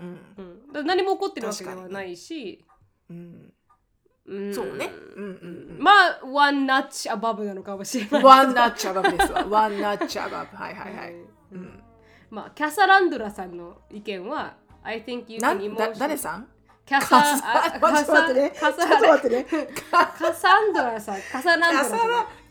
[0.73, 2.65] 何も起こってるわけではないし、
[3.09, 4.89] そうね。
[5.15, 8.23] うんまあワンナッチアバブなのかもしれない。
[8.23, 9.45] ワンナッチャバブですわ。
[9.47, 10.55] ワンナッチャバブ。
[10.57, 11.13] はいはいはい。
[11.13, 11.61] ううん。
[11.61, 11.83] ん
[12.29, 16.47] まあキャサランドラさんの意見は I think you な can emotion 誰さん？
[16.89, 18.51] キャサカサあ待って待ってね。
[18.59, 19.45] ちょっとカサ待ってね。
[19.91, 21.99] カサンドラさんカサランドラさん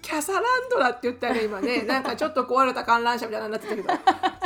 [0.01, 1.83] キャサランドラって言ったね今ね。
[1.83, 3.89] なんかちょっと壊れた観覧車みたいになってたけど。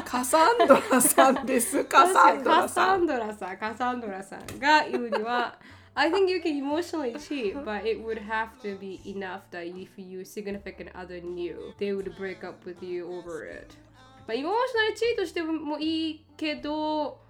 [0.03, 1.85] カサンドラさんです。
[1.85, 2.97] カサンドラさん。
[2.97, 5.59] カサンドラさん、カサンドラさんが言うには、
[5.95, 10.25] I think you can emotionally cheat, but it would have to be enough that if your
[10.25, 13.77] significant other knew, they would break up with you over it.
[14.27, 17.21] まあ、エモーショナルチートしてもいいけど、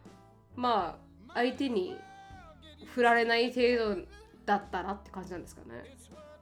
[0.54, 0.96] ま
[1.28, 1.98] あ、相手に
[2.86, 4.02] 振られない程度
[4.44, 5.84] だったらって感じなんですかね。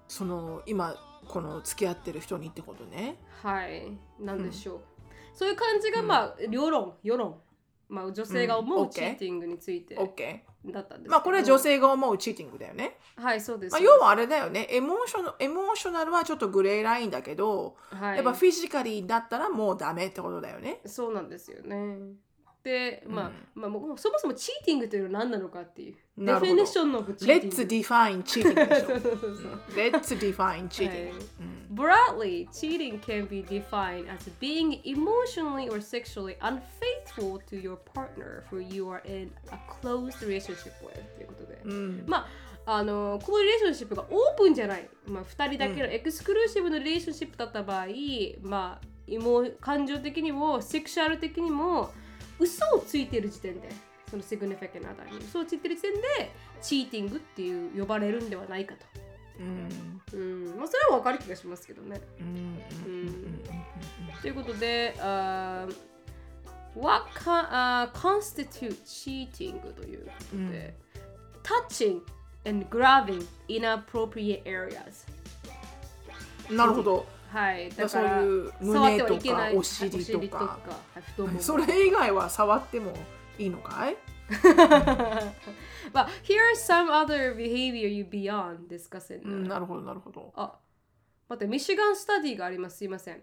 [0.09, 0.95] その今
[1.28, 3.16] この付き合ってる人にってことね。
[3.43, 4.80] はい、なんでしょう。
[5.34, 7.41] そういう感じが、まあ、世論、世論。
[7.91, 11.11] まあ、女性が思うチーティングについてだったんです。
[11.11, 12.99] まあこれは女性が思うチーティングだよね。
[13.16, 13.72] はい、そうです。
[13.72, 14.68] まあ要はあれだよね。
[14.70, 20.80] エモーショナルエモーショナルはちょっとグレーラインだけど、はい、やっぱフィジカリーだったらもうダメってことだよね。
[20.86, 21.99] そうなんですよね。
[22.62, 25.94] で、まあ、うんまあ、もうそもそもチーティングというのは何なのかっていう。
[26.18, 27.56] デフィニッションのチーティング。
[27.56, 29.56] Let's define cheating でしょ。
[29.74, 31.12] Let's define cheating.
[31.72, 38.58] Broadly, cheating can be defined as being emotionally or sexually unfaithful to your partner who
[38.58, 41.61] you are in a close relationship with ということで。
[41.64, 42.26] うんま
[42.66, 47.86] あ、あのこのリレーションシップがオープンじゃない、まあ、2人だけのエクスクルーシブのリレーションシップだった場合、
[48.42, 51.90] まあ、もう感情的にもセクシュアル的にも
[52.41, 53.68] 嘘をついてる時点で
[54.11, 56.01] そのシグニフィケントアダーに嘘をついてる時点で
[56.61, 58.86] チーティングっていう呼ばれるんではないかと。
[59.38, 60.03] うん。
[60.12, 60.16] う
[60.55, 60.59] ん。
[60.59, 62.01] まあ、それは分かる気がしますけどね。
[62.20, 62.26] うん。
[62.26, 63.41] うん。
[64.20, 65.74] ということで、あー
[66.76, 70.74] What con- uh, constitute cheating ということで、
[71.43, 72.01] touching
[72.47, 75.07] and grabbing inappropriate areas
[76.51, 80.59] なるほどはいだそうからいう触って胸とはいけないかお尻とか
[81.39, 82.93] それ以外は触っても
[83.39, 83.97] いいのかい
[85.93, 89.24] But here are some other behavior you beyond discussing.
[89.24, 90.55] うんなるほどなるほどあ、
[91.28, 92.78] 待って、ミシガンスタディがあります。
[92.78, 93.22] すいません。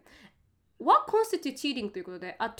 [0.80, 2.52] What constitutes cheating ということで、A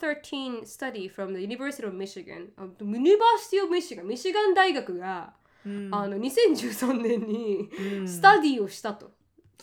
[0.00, 5.34] 2013 study from the University of Michigan, あ University of Michigan、ミシガン大学が、
[5.66, 7.68] うんあの2013年に
[8.00, 9.10] うんスタディをしたと。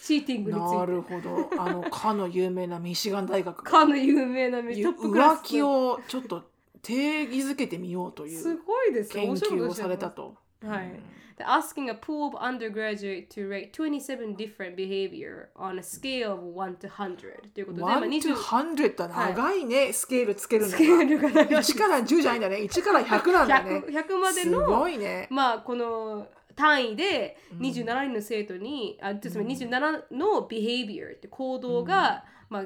[0.02, 0.92] チーティングにつないて。
[0.94, 1.50] るほど。
[1.62, 3.64] あの かの有名なミシガン大学。
[3.64, 5.40] がかの有名なミトップクラス。
[5.42, 6.44] 浮気をちょっと
[6.82, 9.24] 定義づけてみようといすうごいですね。
[9.24, 10.36] 研究をされたと。
[10.66, 10.86] はい。
[10.86, 11.04] うん。
[11.40, 16.76] They're asking a pool of undergraduate to rate 27 different behavior on a scale of 1
[16.82, 21.62] to 100ということで、まあ、1 20 to 100は長いね、スケールつけるのスケールが長い。
[21.62, 22.58] 1から10じゃないんだね。
[22.58, 23.84] 1から100なんだね。
[23.88, 25.30] 100, 100まですのごいね。
[25.32, 26.28] まあこの
[26.60, 27.60] 単位でうん。
[27.60, 29.70] 27人の生徒に、あつまり27
[30.12, 32.66] の behavior って行動が、まあ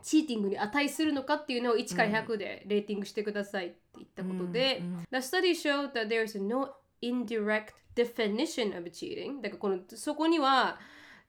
[0.00, 6.68] チーティングに値するのかっていうのを1から100でレーティングしてくださいって言ったことで、うん The study showed that there is no
[7.02, 9.42] indirect definition of cheating.
[9.42, 10.78] だからこのそこには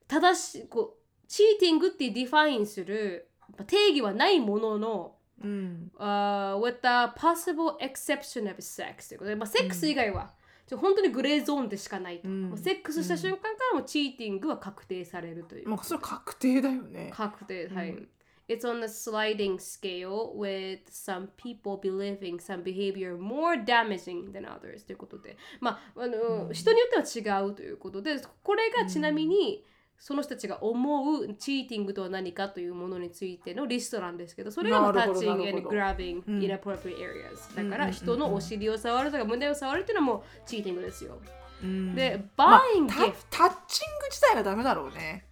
[0.07, 3.29] ただしこう cheating って define する
[3.65, 10.33] 定義はないもののうん、uh, with the possible exception of sex ということで、まあ、セックス以外は、
[10.69, 12.49] ちょ本当にグレーゾーンでしかないと、うん。
[12.51, 17.09] まあセックスした瞬間からも cheating は確定されるという、もうそれ確定だよね。
[17.11, 17.75] 確定、うん。
[17.75, 18.07] はい。
[18.47, 26.53] It's on a sliding scale with some people believing some behavior more damaging than others ということで、まああのうん。
[26.53, 29.65] 人によっては違うということで、これがちなみに、
[29.99, 35.77] その人たちが思う cheating とは何かというものについてのリストなんですけど、それがまあなるほど touching なる and ほど。
[35.77, 36.39] grabbing うん。
[36.39, 41.19] inappropriate areas だから人のお尻を触るとか胸を触るっていうのはもう cheating ですよ。
[41.61, 41.95] うん。
[41.95, 45.25] で、まあ buying タ gift touching 自体がダメだろうね。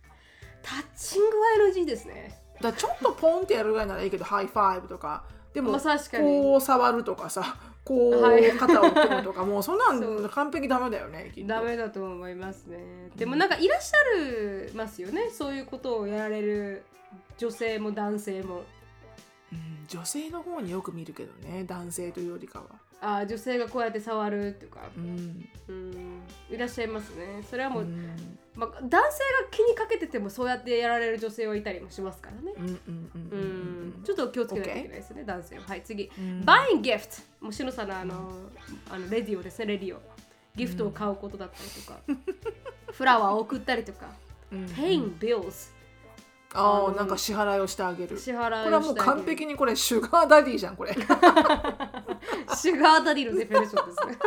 [0.61, 2.37] touching は NG ですね。
[2.61, 5.23] だちょっとポンってやるぐらいならいいけど high five とか。
[5.53, 5.81] でも、まあ
[6.19, 7.57] こう触るとかさ
[7.87, 12.79] こうはい肩を組むとかもうそんなん完璧ダメだよねきっとダメだと思いますね。
[13.15, 15.29] でもなんかいらっしゃるますよね。
[15.31, 16.83] そういうことをやられる
[17.37, 18.63] 女性も男性も。
[19.53, 22.65] うん女性の方によく見るけどね男性というよりかは
[22.99, 27.41] あ女性がこうやって触るとか、うんうん、いらっしゃいますね。
[27.49, 29.03] それはもう、うんまあ、男性が
[29.51, 32.53] 気にかけててもそうやってやられる女性はいたりもしますからね。
[32.57, 33.56] うんうんうんううんん、
[34.03, 35.63] ちょっと気をつけないといけないですね、男性は。
[35.67, 36.11] はい、次。
[36.17, 36.41] うん。
[36.41, 37.23] Buying gift。
[37.41, 38.31] もうしのさんのあの、
[38.89, 39.99] あのレディオですね、レディオ。
[40.55, 41.99] ギフトを買うことだったりとか、
[42.91, 44.07] フラワーを送ったりとか、
[44.51, 44.65] うん。
[44.65, 45.77] Paying bills。
[46.53, 48.17] ああなんか支払いをしてあげる。
[48.17, 50.93] 支払いをこれはもう完璧にこれシュガーダディじゃんこれ、
[52.55, 54.17] シュガーダディのデフィネーションですね。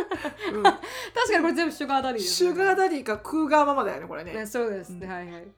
[0.52, 0.62] うん。
[0.62, 4.34] 確かにこれ全部シュガーダディです、シュガーダダディかクーガーママだよねこれね。
[4.34, 5.48] ね、そうですね、はいはい。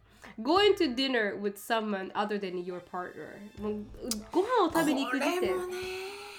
[0.41, 3.39] Going to dinner with someone other than your partner。
[3.61, 3.85] もう
[4.31, 5.55] ご飯を食べに行く時点。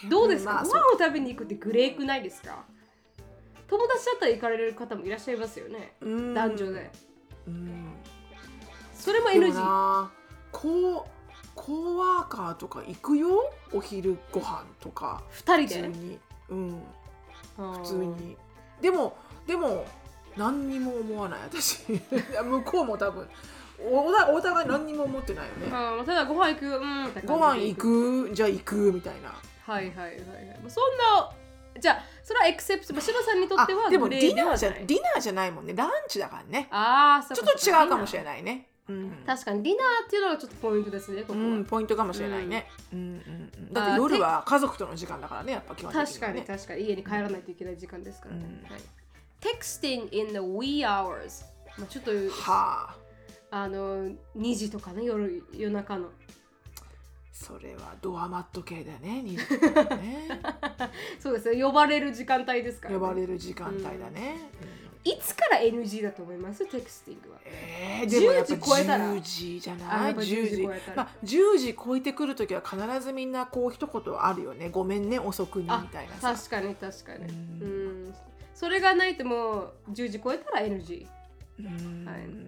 [0.09, 2.65] どうですか、まあご飯を食べに行くってグレーくないですか？
[3.67, 5.93] 友達だったら行かれる方もいらっしゃいますよね？
[6.01, 6.33] うん。
[6.33, 6.91] 男女で。
[7.47, 7.93] うん。
[8.93, 9.53] それも NG。
[9.53, 10.11] な
[10.51, 11.09] こう
[11.55, 13.51] コーワーカーとか行くよ？
[13.71, 15.23] お昼ご飯とか。
[15.29, 15.87] 二人で？
[15.87, 16.19] 普通に。
[16.49, 16.83] うん。
[17.55, 17.93] 普普通。
[17.95, 18.37] に。
[18.81, 19.15] でも
[19.47, 19.85] でも
[20.35, 21.83] 何にも思わない私。
[22.43, 23.27] 向こうも多分
[23.83, 25.67] おおお互い何にも思ってないよね。
[25.71, 29.29] あーただご飯行く、うんってご飯行くじゃあ行くみたいな。
[29.29, 30.17] はいはいはいはい。
[30.67, 31.31] そんな、
[31.79, 34.71] じゃあ、それはエクセプト、シロさんにとってはあでもグディナーじゃ。
[34.71, 35.73] ディナーじゃないもんね。
[35.73, 36.67] ランチだからね。
[36.71, 38.23] ああ、そうちょっと違うかもしれい。
[38.25, 38.67] ないね。
[38.89, 39.23] うん。
[39.25, 41.39] 確かにディナーっていうのがちょっとポイントですね、ここは。
[41.39, 42.99] うん、ポイントかもしれないね、うん。
[42.99, 46.81] うんうん、だって夜は家族との時間だからねやっぱ基本的確かに確かに。
[46.83, 48.41] 家に帰らないといけない時間ですからね。
[48.43, 48.71] うん。
[48.71, 48.81] はい、
[49.39, 51.45] Texting in the wee hours。
[51.77, 52.95] まあ、ちょっとはあ
[53.55, 56.09] あの2時とかね夜夜中の。
[57.31, 60.27] それはドアマット系だよね2時とかね。
[61.19, 64.37] そうですね呼ばれる時間帯ですから、ね、呼ばれる時間帯だね、
[65.05, 65.11] うん。
[65.11, 66.65] いつから NG だと思います？
[66.65, 67.37] テクスティングは。
[67.45, 69.13] えー、でもやっぱ10時超えたら。
[69.13, 70.67] 10時じゃあないやっぱ10 10時。
[70.95, 74.69] まあ、10時超えてくるときは必ずみんなこう一言あるよね。
[74.71, 76.33] ごめんね遅くにみあたいなさ。
[76.33, 77.25] 確かに確かに。
[77.25, 78.09] ううん。
[78.09, 78.15] ん
[78.55, 81.05] それがないともう10時超えたら NG、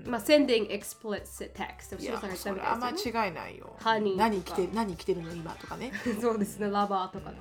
[0.06, 2.02] まあ sending explicit text.
[2.02, 3.20] いやそれみたいはですよね。
[3.22, 3.76] 間違いないよ。
[4.18, 5.32] 何着て何着てるの？
[5.32, 5.92] 今とかね。
[6.20, 6.70] そうですね。
[6.70, 7.32] lover とか、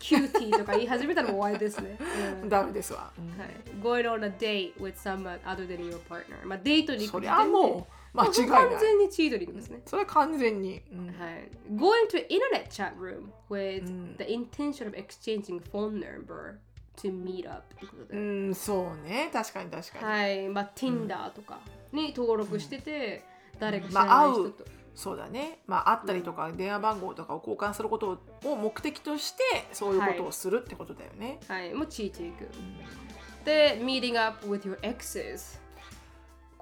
[0.00, 1.98] cutie とか言い始めたら終わりですね、
[2.42, 2.48] うん。
[2.48, 3.38] ダメですわ、うん。
[3.38, 6.44] はい、going on a date with someone other than your partner.
[6.44, 8.48] まあデートに行くそりゃもう間違いない。
[8.70, 11.06] 完全に cheating ですね、それは完全に、うん。
[11.06, 14.16] はい、going to internet chat room with うん。
[14.18, 16.56] the intention of exchanging phone number
[16.96, 18.20] to meet up ってことで、う
[18.50, 19.30] んそうね。
[19.32, 20.48] 確かに確かに、はい。
[20.48, 21.60] まあ Tinder とか
[21.92, 23.24] に登録してて、
[23.58, 25.60] 誰か知らまあない人と、そうだね。
[25.66, 29.42] まあ会ったりとか電話番号とかを交換することを目的として
[29.72, 32.48] そういうことをするってことだよね、はい、もうチーティング。
[33.44, 35.58] で、meeting up with your exes。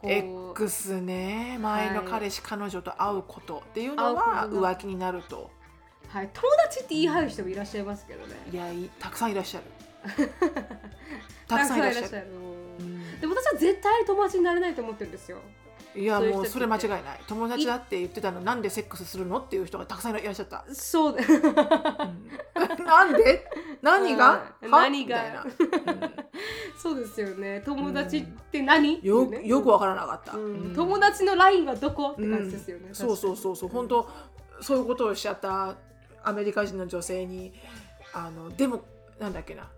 [0.03, 1.59] X ね。
[1.63, 5.51] 前の彼氏、彼女と会うことっていうのは浮気になると。
[6.09, 8.35] はい、友達って言い張る人もいらっしゃいますけどね。
[8.53, 9.65] いやいたくさんいらっしゃる
[11.49, 12.27] たくさんいらっしゃる。
[12.81, 13.21] うん。
[13.21, 15.39] でも私は絶対友達になれないと思ってるんですよ。
[15.97, 17.03] いやもうそれ間違いない。
[17.29, 21.17] 友達だって言ってたのなんでセックスするのっていう人がたくさんいらっしゃった、そう。
[21.17, 21.23] だ。
[21.25, 22.85] うん。
[22.85, 23.49] なんで？
[23.81, 24.55] 何が？
[24.61, 24.81] うんは？
[24.81, 25.45] 何が？
[25.45, 26.15] うん
[26.77, 27.63] そうですよね。
[27.65, 29.47] 友達って何、うね。
[29.47, 32.11] よくわからなかった、友達のラインはどこ？
[32.11, 32.89] って感じですよね。
[32.93, 33.37] そうそうう。
[33.37, 33.69] そうそう。
[33.69, 34.11] 本当
[34.61, 35.77] そういうことをしちゃった
[36.25, 37.53] アメリカ人の女性に
[38.13, 38.83] あのでも
[39.19, 39.69] なんだっけな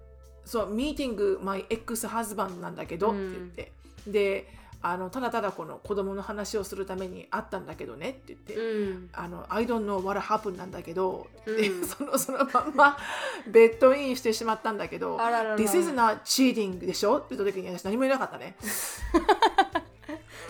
[0.46, 3.28] そうミーティング my ex husband なんだけど、うん。
[3.28, 3.72] って言って。
[4.06, 9.10] であのただただこの子供の話をするために会ったんだけどねって言って、うん。
[9.12, 11.84] あの I don't know what happened なんだけど、でうん。
[11.88, 12.96] そのそのまんま
[13.48, 15.56] ベッドインしてしまったんだけどあららら。
[15.56, 17.16] This is not cheating でしょ？
[17.18, 18.56] って言った時に私何も言えなかったね。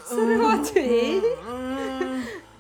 [0.04, 1.95] それはちょっとえーうん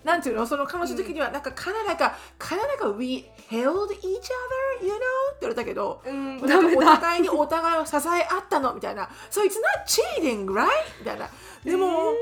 [0.06, 4.94] なんていうのその彼女的にはなんかかなりかかなりか We held each other you know?
[4.94, 6.46] って言われたけど、うん、お。
[6.46, 9.10] 互いにお互いを支え合ったのみたいな。
[9.32, 10.68] So it's not cheating right?
[11.00, 11.28] みたいな。
[11.64, 12.12] でも、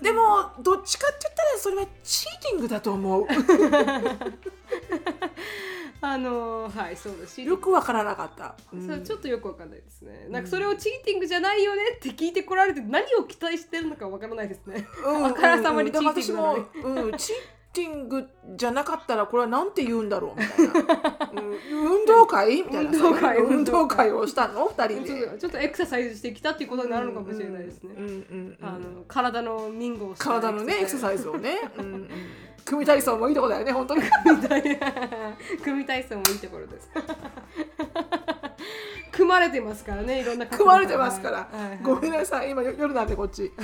[0.00, 3.26] でもどっちかって言ったらそれはチーティングだと思う
[6.00, 7.40] あのー、はい、そうです。
[7.40, 9.04] よくわからなかった、うん。
[9.04, 10.26] ちょっとよくわかんないですね。
[10.30, 14.86] なんかそれをチーティングじゃないよねって聞いてこられて何を期待してるのかわからないですね。
[15.04, 17.36] うんあからさまにチーティングなうん、チー
[17.72, 18.26] ティング
[18.56, 22.56] じゃなかったらこれはなんて言うんだろうみたいな、うん、運動会？
[22.62, 22.90] みたいな。
[22.90, 24.10] 運動会運動会。
[24.12, 24.66] をしたの？
[24.68, 25.06] 二人で。
[25.06, 27.94] ちょっとちょっとエクササイズしてきたっていうことになるのかもしれないですね。
[29.08, 32.08] 体のミンゴを体のねエクササイイズをね、うんうん、
[32.66, 34.10] 組体操もいいとこだよね本当にズ。
[35.62, 36.90] 組 体操もいいところです。
[39.12, 43.50] 組まれてますからね、いろんな組まれてますから、はいはいはいごめんなさい今よ夜なんでこっち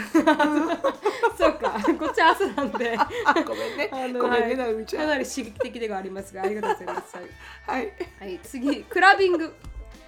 [1.36, 2.96] そうか、こっち朝なんで。
[2.96, 3.08] あ
[3.44, 7.16] ごめんねごめんねはいなるみちゃんかなり刺激的ではありますが、ありがとうございます。
[7.16, 7.26] はい
[7.66, 9.52] はいはい、次、クラビング。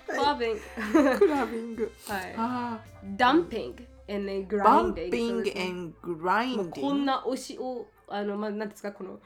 [0.07, 1.19] クラビング。
[1.19, 2.35] クラビングはい。
[2.39, 2.79] あ
[3.17, 3.85] ダンピング。
[4.09, 9.21] and ーバン grinding ピング and グラインデもうこんな推しを、あの、まあ、なんですか、この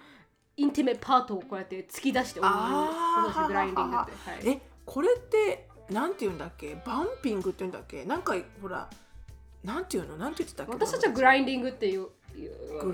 [0.57, 4.13] インティメパートをこうやって突き出してあーそうですグラインディングって。
[4.31, 4.49] はい。
[4.57, 6.77] えこれってなんて言うんだっけ？
[6.85, 8.05] バンピングって言うんだっけ？
[8.05, 8.89] なんかほら
[9.65, 10.17] なんて言うの？
[10.17, 10.73] なんて言ってたっけ？
[10.73, 12.09] 私たちはグラインディングっていう、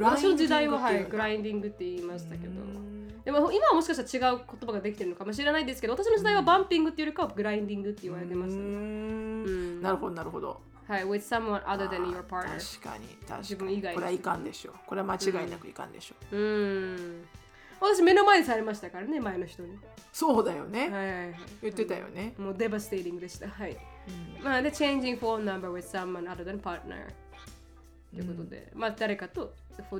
[0.00, 2.54] 私の時代は、はい、グラインディングって言いましたけど。
[3.24, 9.80] でも今はもしかしたら違う言葉ができてるのかもしれないですけど、私の時代はバンピングっていうよりかはグラインディングって言われてましたね。
[9.80, 12.78] なるほどなるほどはい、with someone other than your partner。
[12.78, 17.24] 確かに確かに自分以外これはいかんでしょうこれは間違いなくいかんでしょう、うん。
[17.80, 19.78] 私目の前にされましたからね、前の人に。
[20.12, 21.34] そうだよね、はいはいはい。
[21.62, 23.48] 言ってたよね、もうデバステイティングでした。
[23.48, 23.72] はい。
[24.40, 27.08] うんまあ、で、changing phone number with someone other than partner。
[28.14, 29.52] ということで、まあ、誰かと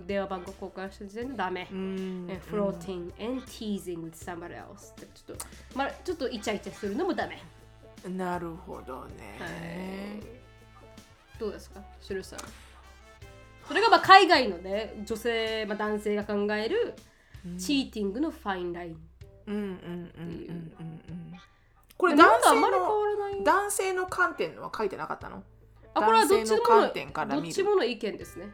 [0.07, 1.67] 電話番号交換した時点でダメ。
[1.73, 7.43] うんえ floating and teasing with somebody else ちょっと、まあ、ちょっとイチャイチャするのもダメ。
[8.09, 10.21] なるほどね、
[11.45, 11.83] どうですか？
[12.01, 12.39] シュルさん。
[13.69, 16.95] それがまあ海外のね、女性、まあ、男性が考える
[17.59, 18.97] チーティングのファインライン。
[19.47, 21.35] うんうんうんうんうんうん
[21.99, 23.45] これ男性の。
[23.45, 25.43] 男性の観点のは書いてなかったの？
[25.93, 28.47] あ、これはどっちでも男性の観点からどっちもの意見ですね。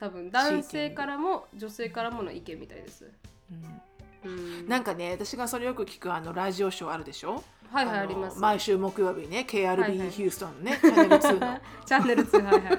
[0.00, 3.08] 多分男性からも女性からもの意見みたいです。
[4.24, 7.44] うん、なんかね私がそれよく聞くあのラジオショーあるでしょ？
[7.74, 8.38] はいはいのあります。
[8.38, 10.10] 毎週木曜日ね KRB、はいはい。
[10.10, 11.60] ヒューストンのねチャンネル2の。
[11.84, 12.78] チャンネル2、 はいはい。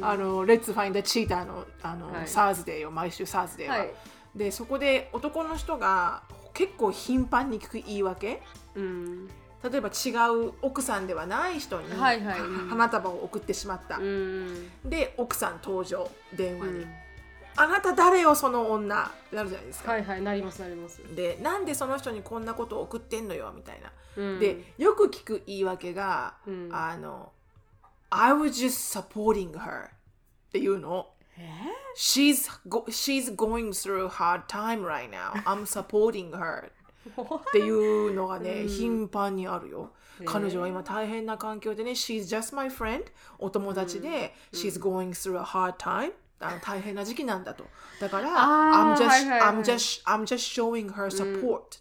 [0.00, 2.28] あの、レッツファインダーチーターのあの、はい。
[2.28, 3.94] サーズデーを毎週サーズデーは、はい。
[4.34, 6.22] でそこで男の人が
[6.54, 8.42] 結構頻繁に聞く言い訳。
[8.74, 9.28] うん。
[9.28, 10.10] 例えば違
[10.48, 12.38] う奥さんではない人に、はいはい。
[12.70, 14.70] 花束を送ってしまった、うん。
[14.84, 16.94] で奥さん登場電話に、うん
[17.56, 21.02] あなた誰よその女なるじゃないですか、はいはい、なりますなります。
[21.14, 27.32] でなんでその人にこんなことを送ってんのよみたいな、うん、でよく聞く言い訳が、うんあの
[28.14, 29.88] I was just supporting her っ
[30.52, 31.48] ていうのえ
[31.96, 35.32] She's, go, she's going through hard time right now.
[35.44, 36.70] I'm supporting her.
[37.10, 39.90] っていうのがね、頻繁にあるよ。
[40.24, 43.04] 彼女は今大変な環境でね、She's just my friend.
[43.38, 46.12] お友達で、She's going through a hard time.
[46.42, 47.64] あの大変な時期なんだと。
[48.00, 51.80] だから、I'm just, はいはいはい I'm just, I'm just showing her support.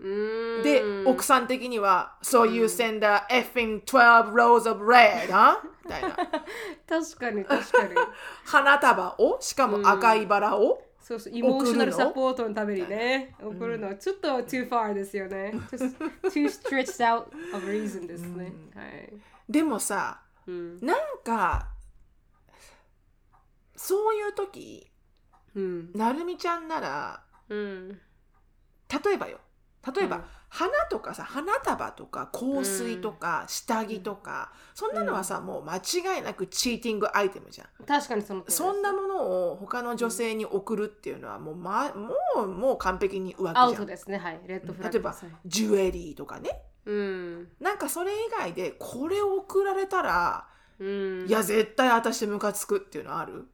[0.00, 5.56] うーんで、奥さん的には、So you send a effing 12 rows of red, huh?
[5.84, 6.16] みたいな。
[6.88, 7.94] 確かに確かに
[8.44, 15.52] 花束を、しかも赤いバラを、そうそう、イモーショナルサポートのためにね、送るのはちょっと too far ですよね。
[15.70, 15.96] Just
[16.30, 18.52] too stretched out of reason ですね。
[18.74, 19.12] はい。
[19.48, 20.78] でもさ、うん。
[20.80, 21.68] なんか、
[23.82, 24.90] そういう時、
[25.56, 25.92] うん。
[25.92, 27.88] なるみちゃんなら、うん。
[29.04, 29.38] 例えばよ。
[29.94, 30.24] 例えば、うん
[30.54, 37.86] 花とかさ、花束とか香水とか、下着とか、そんなのはさ、もう間違いなくチーティングアイテムじゃん。
[37.86, 43.80] 確かにそのそんなものを他の女性に送るっていうのはもう,、ま、もうもう完璧に浮アウ気じゃん。
[43.80, 44.18] トですね。
[44.18, 44.40] はい。
[44.46, 45.16] レッドフラッ例えば
[45.46, 46.50] ジュエリーとかね。
[46.84, 47.48] うん。
[47.58, 51.26] なんかそれ以外でこれを送られたら、うん。
[51.26, 53.48] いや絶対私ムカつくっていうのある、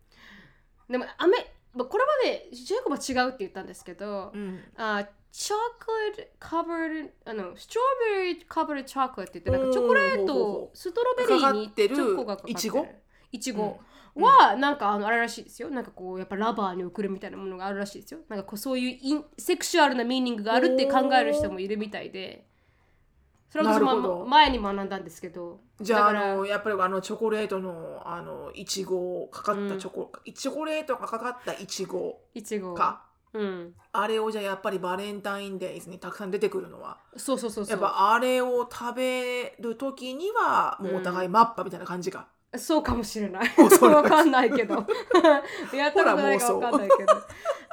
[0.88, 1.36] でも、アメ、
[1.74, 7.84] まあこれまでジェイコブは違うって言ったんですけど、うん、あ、チョコレート covered あの、ストロ
[8.16, 12.52] ベリー covered チョコレートって言って、なんかチョコレート、ストロベリーにかかってるチョコがかかってる。
[12.52, 12.86] いちご
[13.30, 13.78] いちご
[14.16, 15.70] は、なんかあのあれらしいですよ。
[15.70, 18.20] なんかこう、やっぱ lover に送るみたいなものがあるらしいですよ。
[18.28, 22.47] なんかこう、そういう in sexual な meaning があるって考える人もいるみたいで。
[23.48, 25.60] それは私なるほども前に学んだんですけど。
[25.80, 32.74] じゃああだからのやっぱりあのチョコレートのあのいちごかかったチョコ、チョコレートがかかったいちごいちご。
[32.74, 33.74] かうん。
[33.92, 37.70] あれをじゃあやっぱりバレンタインデイズにたくさん出てくるのはそうそうそうそう。
[37.70, 43.50] やっぱあれを食べる時にはもうお互いマッパみたいな感じか、そうかもしれない。
[43.82, 44.74] わかんないけど。
[45.76, 47.14] やったことないかわかんないけど。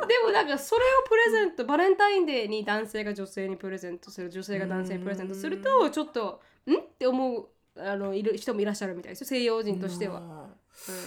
[0.08, 6.76] でもなんかそれをプレゼント、バレンタインデーに男性が女性にプレゼントする、女性が男性にプレゼントすると、ちょっと、ん？
[6.76, 7.48] って思う
[7.78, 10.20] あのいる人もいらっしゃるみたいですよ、西洋人としては。
[10.20, 10.50] うんうん、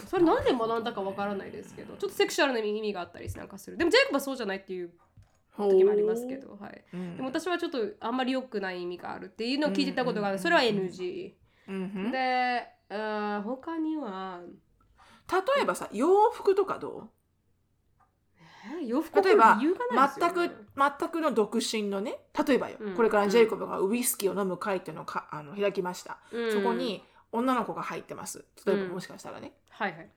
[0.06, 3.76] それなんで学んだかわからないですけど、ちょっとセクシュアルな意味があったりなんかする。
[3.76, 4.90] でもジェイコブはそうじゃないっていう
[5.56, 6.84] 時もありますけど、はい。
[6.94, 10.38] うんでも私はちょっとあんまり良くない意味があるっていうのを聞いてたことがある。
[10.38, 11.34] それは NG。
[12.10, 14.40] で、あー他には、
[15.30, 17.08] 例えばさ洋服とかど
[18.80, 20.66] え洋服う例えば理由がないですよ全ねく
[20.98, 22.16] 全くの独身のね
[22.46, 22.94] 例えばよ、うん。
[22.94, 26.52] これからジェイコブがウイスキーを飲む会っていうのをかあの開きました、うん。
[26.52, 28.44] そこに女の子が入ってます。
[28.66, 28.88] 例えばうん。
[28.90, 30.10] もしかしたらね、はいはい。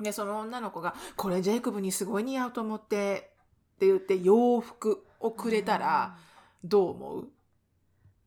[0.00, 3.32] でその女の子が「これジェイコブにすごい似合うと思って」
[3.76, 6.16] って言って洋服をくれたら
[6.62, 7.28] どう思う？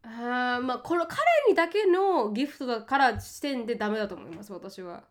[0.09, 5.03] あーまあこの彼にだけのギフトだから視点でダメだと思います私は。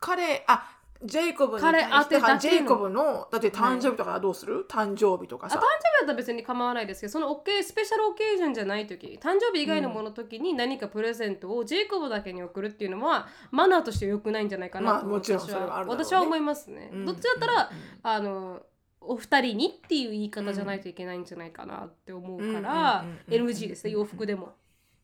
[0.00, 0.70] 彼あ
[1.02, 2.38] ジェイコブに彼対して当てだけの。
[2.38, 5.58] ジェイコブのだって誕生日とかどうする、誕生日とかさ。
[5.58, 5.70] あ誕生日
[6.00, 16.04] だったら別に構わないですけどそのオッケースペシャルオッケージョンじゃない時誕生日以外のもの時に何かプレゼントをジェイコブだけに送るっていうのはマナーとして良くないんじゃないかなと、まあもちろん私それはあるだろうね。
[16.04, 16.90] 私は思いますね。
[16.92, 17.04] うん。
[17.06, 17.70] どっちだったら、うん。
[18.02, 18.62] あの
[19.06, 24.54] お二人にっていう言い方じゃないといけないんじゃないかなって思うから、うんうんうんうん NG ですね洋服でも。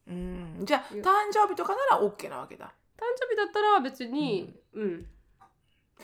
[0.09, 5.07] うんじゃあ誕生日とかなら OK なわけだ誕生日だったら別に、うん、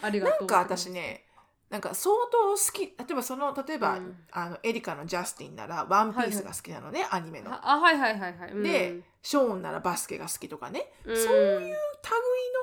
[0.01, 0.39] ありがとう。
[0.41, 1.25] なんか私ね
[1.71, 7.53] なんか相当好き例えばその例えば、うんあのエリカのジャスティンならワンピースが好きなのね、アニメの。
[7.53, 8.51] ああはいはいはいはい。
[8.53, 11.77] うんで、ショーンならバスケが好きとかね、うんそういう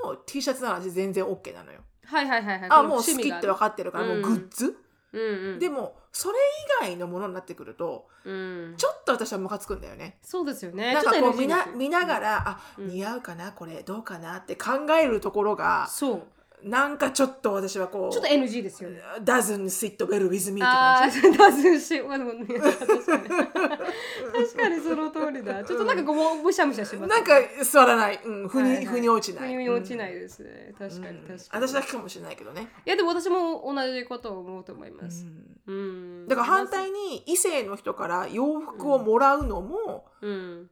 [0.03, 1.81] 類の T シャツなら全然 OK なのよ。
[2.05, 2.69] はいはいはいはい。
[2.69, 4.77] あもう好きって分かってるから、もうグッズ、
[5.13, 5.59] うんうん。
[5.59, 6.37] でもそれ
[6.81, 10.17] 以外のものになってくるとうん、ちょっと私はムカつくんだよね。
[10.21, 10.93] そうですよね。
[10.93, 16.23] なんかこう見な見ながら、あうん似合うかなこれどうかなって考えるところがそう。
[16.63, 19.01] なんかちょっと私はこうちょっと NG ですよね。
[19.21, 21.37] doesn't sit well with me ってああ、感じ。
[21.37, 23.29] ダズンし、まあでもね、確かに。
[23.29, 25.63] 確かにその通りだ。
[25.63, 27.33] ちょっとなんかこう、むしゃむしゃします、なんか
[27.63, 29.53] 座らない、うん、腑に、はいはい腑に落ちない。
[29.53, 30.73] 腑に落ちないですね。
[30.77, 31.67] 確かにうん確かに。
[31.67, 32.69] 私だけかもしれないけどね。
[32.85, 35.25] いやでも私も同じことを思うと思います。
[35.25, 36.27] うんうん。
[36.27, 40.69] だから反対に異性の人から洋服をもらうのも、うん。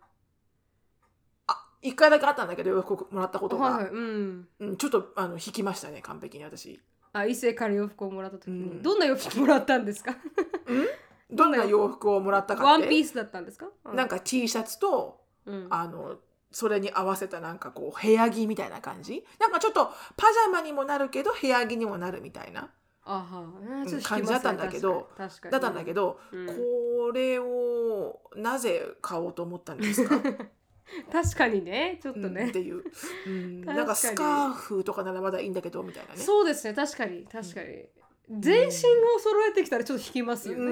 [1.84, 3.92] あ一回だけあったんだけど洋服もらったことが、はいはい。
[3.92, 4.48] うん。
[4.60, 6.80] うん、ちょっとあの引きましたね完璧に私。
[7.14, 8.82] あ、異性から洋服をもらった時に、うん。
[8.82, 10.16] どんな洋服もらったんですか？
[11.32, 12.82] どんな洋服をもらったかって？
[12.84, 13.68] ワンピースだったんですか？
[13.94, 16.18] なんか T シャツとうん、あの
[16.52, 19.26] それに合わせたなんかこう部屋着みたいな感じ？
[19.40, 22.70] なんかちょっとパジャマにもなるけど部屋着にもなるみたいな。
[23.04, 23.84] あは。
[23.84, 25.10] ね感じだったんだけど。
[25.18, 25.52] 確かに。
[25.52, 26.48] だったんだけど、うん。
[26.48, 30.22] これをなぜ買おうと思ったんですか？
[31.12, 32.84] 確かにねちょっとうんっねて、いう、
[33.28, 36.20] うん、なんかスカーフとかならまだいいんだけどみたいなね。
[36.20, 37.86] そうですね確かに確かに、
[38.40, 38.72] 全身を
[39.20, 40.72] 揃えてきたらちょっと引きますよね、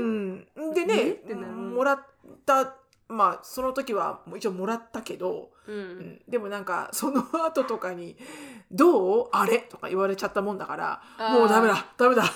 [0.55, 0.81] うん、で
[1.27, 1.35] え？
[1.35, 2.05] ねもらっ
[2.45, 2.77] た、
[3.09, 5.99] ままあその時はもう一応もらったけど、ううん。
[5.99, 8.15] ん、でもなんかその後とかに
[8.71, 11.01] 「どうあれ?」とか言われちゃったもんだから
[11.31, 12.31] もうダメだダメだ完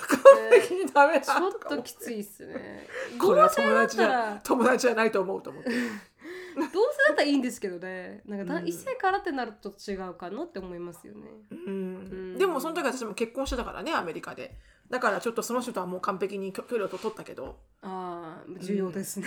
[0.60, 2.86] 璧にダメだちょっときついっすね。
[3.18, 5.70] これは友達じゃ友達じゃないと思うと思って。
[6.54, 8.22] どうせだったらいいんですけどね。
[8.26, 8.68] なんかだ、うん。
[8.68, 11.28] 異性からってなると違うかなって思いますよね。
[11.50, 12.34] うん。
[12.34, 12.38] ん。
[12.38, 14.56] でもその時私も結婚してたからねアメリカで
[14.90, 19.26] だからちょっとその人とはもう完璧に距距離を取ったけど、ああ重要ですね、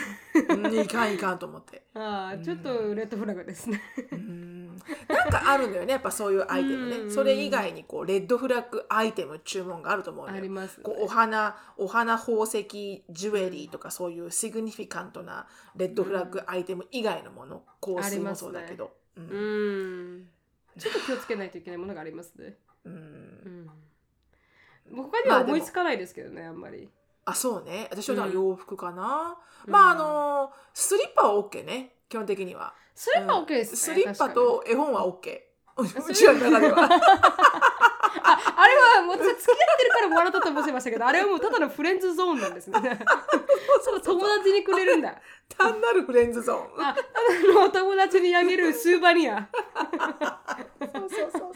[0.49, 1.83] うん、いかんいかんと思って。
[1.93, 3.81] ああちょっとレッドフラグですね。
[4.11, 4.67] うん。
[5.07, 7.07] なんかあるんだよねやっぱそういうアイテムうん。
[7.07, 20.27] ねそれ以外にこうレッドフラッグアイテム注文があると思うあります、ね、こうお花お花宝石ジュエリーとかそういうシグニフィカントなレッドフラッグアイテム以外のもの香水もそうだけど、ううんん。
[20.77, 22.57] ちょっと気をつけないといけないものがありますね。
[22.85, 22.93] うん。
[22.93, 23.69] うん
[24.95, 26.89] 他には思いつかないですけどね、あんまり。
[27.25, 33.77] あそうね私は洋服かな、うんまああのスリッパは OK ね基本的にはスリッパ OK ですね。
[33.77, 35.39] スリッパと絵本は OK
[35.77, 36.83] うにちらの中では。
[38.27, 39.35] あ、あれはもう付き合っ
[39.77, 42.79] てるからもらったと思ってましたけど、あれはもうただのフレンズゾーンなんですね。
[43.83, 45.21] そう友達にくれるんだ。
[45.55, 49.47] 単なるフレンズゾーンあ、ただの友達にあげるスーバニア。
[50.79, 51.53] そうそうそうそう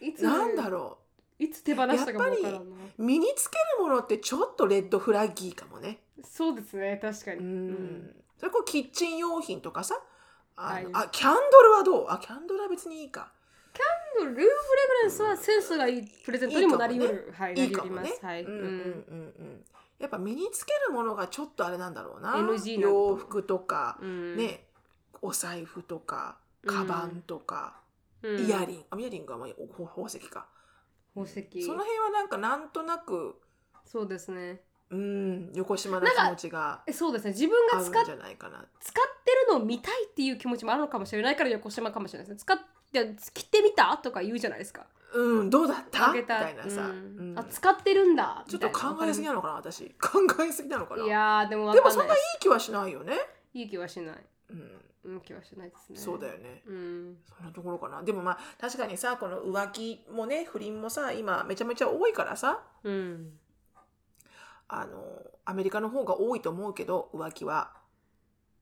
[0.00, 0.98] いいつなんだろ
[1.38, 2.58] いつ手放したかもわからんな。
[2.58, 2.62] う
[2.98, 5.98] 身につけるものってちょっとレッドフラッギーかもね。
[6.22, 7.40] そうですね、確かに。
[7.40, 7.70] ううん。
[7.72, 10.00] んそれこうキッチン用品とかさ
[10.56, 10.86] あの、はい。
[10.92, 12.06] あキャンドルはどう？
[12.08, 13.32] あキャンドルは別にいいか。
[14.16, 14.48] ルームフレグ
[15.02, 17.34] ランスはセンスがいいプレゼントにもなりうる。
[17.36, 17.96] はい、いいかもね。
[17.96, 18.24] なりうります。
[18.24, 18.42] はい。
[18.44, 18.58] うんうん。
[18.58, 18.72] うんう
[19.42, 19.64] ん。
[19.98, 22.36] やっぱ身につけるものがちょっとあれなんだろうな。
[22.78, 24.36] 洋服とか、うん。
[24.36, 24.64] ね
[25.20, 27.83] お財布とかカバンとか、うん
[28.26, 30.46] イヤリングあイヤリングはもうお宝石か、
[31.14, 31.62] 宝石。
[31.62, 33.40] その辺はなんかなんとなく
[33.84, 34.62] そうですね。
[34.90, 37.30] うん横島な気持ちがえそうですね。
[37.30, 38.64] 自分が使っじゃないかな。
[38.80, 42.38] 使ってるのを見たいっていう気持ちもあるのかもしれないから横島かもしれないですね。
[42.38, 42.58] 使っ
[42.92, 43.96] て着てみた？
[43.96, 44.86] とか言うじゃないですか。
[45.14, 46.12] うんどうだった？
[46.12, 46.40] みた？
[46.40, 47.30] たいなさ、うん。
[47.30, 47.38] うん。
[47.38, 48.44] あ使ってるんだ。
[48.46, 49.84] ちょっと考えすぎなのかな私。
[50.00, 51.04] 考えすぎなのかな。
[51.04, 53.14] いやーでもわでもそんないい気はしないよね、
[53.52, 54.16] いい気はしない。
[54.50, 55.98] うん、うん気はしないですね。
[55.98, 56.62] そうだよね。
[56.66, 57.16] うん。
[57.24, 58.02] そんなところかな。
[58.02, 62.62] でもまあ確かにさこの浮気もね不倫もさ今めちゃめちゃ多いからさ。
[62.82, 63.38] うん。
[64.68, 67.72] あのアメリカの方が多いと思うけど浮気は。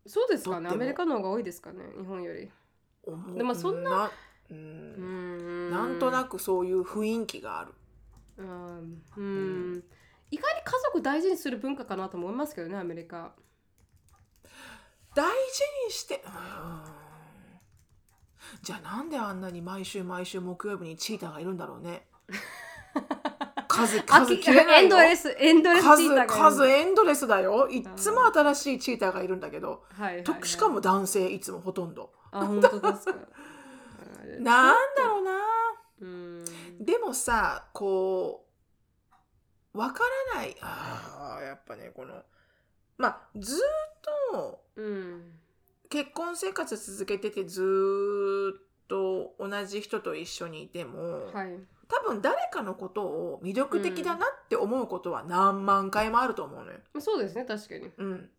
[0.07, 0.69] そうですかね。
[0.69, 2.51] アメリカの方が多いですかね日本より。
[3.37, 4.11] でもそんな
[4.51, 5.69] ううん。
[5.69, 5.71] ん。
[5.71, 7.73] なんとなくそういう雰囲気がある。
[8.39, 9.03] うん。
[9.17, 9.85] うん。
[10.31, 13.35] 意外に家族大事にする文化かなと思いますけどねアメリカ
[15.15, 16.83] 大事にしてうん。
[18.63, 22.07] じゃあなんであんなに毎週毎週木曜日にチーターがいるんだろうね。
[23.69, 24.83] 数 数切れないよ。
[24.83, 27.69] エンドレスエンドレスチ数数エンドレスだよ。
[27.69, 30.25] いっつも新しいチーターがいるんだけど、はいはいはい。
[30.25, 32.13] としかも男性いつもほとんど。
[32.31, 33.15] あ本当ですか。
[34.39, 35.33] なんだろうな。
[36.01, 36.45] うん。
[36.85, 38.47] でもさこ
[39.75, 40.05] うわか
[40.35, 40.57] らない。
[40.61, 42.23] あーやっぱねこの
[43.03, 43.61] まあずーっ
[44.33, 45.23] とうん
[45.89, 51.59] 結婚生活続けててずーっと同じ人と一緒にいても、はい。
[51.89, 56.79] 多分誰かのことを魅力的だなって思うことは何万回もあると思うのよ。
[56.95, 57.91] まあそうですね確かに。
[57.99, 58.31] うん、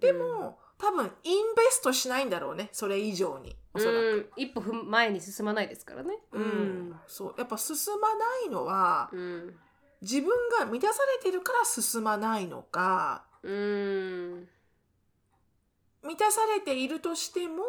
[0.00, 4.32] でも、多分インベストしないんだろうねそれ以上におそらく。
[4.36, 4.42] うん。
[4.42, 6.14] 一歩前に進まないですからね。
[6.32, 6.96] うん。
[7.06, 7.34] そう。
[7.36, 9.54] やっぱ進まないのはうん。
[10.00, 14.48] 自分が満たされてるから進まないのかうん。
[16.02, 17.62] 満たされているとしても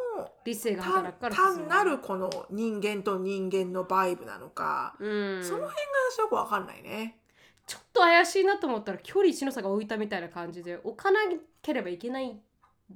[0.44, 5.44] 理性が単単なるこの人間と人間のバイブなのか、うん。
[5.44, 5.72] その辺が
[6.12, 7.18] 私よくわかんないね。
[7.66, 11.20] ちょっと怪しいなと思ったら距離一の差が置いたみたいな感じで置かな
[11.62, 12.38] ければいけない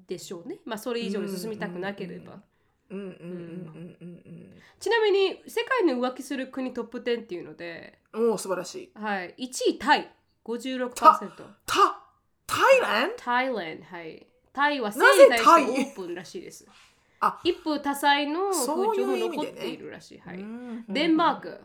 [0.07, 0.57] でしょうね。
[0.65, 2.41] まあそれ以上に進みたくなければ、
[2.89, 8.31] うんうんうんうんうんちなみに世界の浮気する国トップ10っていうので、うん。
[8.31, 8.91] おお素晴らしい。
[8.95, 10.11] はい、1位タイ。
[10.45, 10.91] 56%
[11.65, 12.06] た
[12.47, 14.81] タイランドタイランドはいタイ？
[14.81, 16.65] は性に対しオープンらしいです。
[17.19, 21.59] あ一夫多妻の風潮も残っているらしい、はい、うんデンマーク、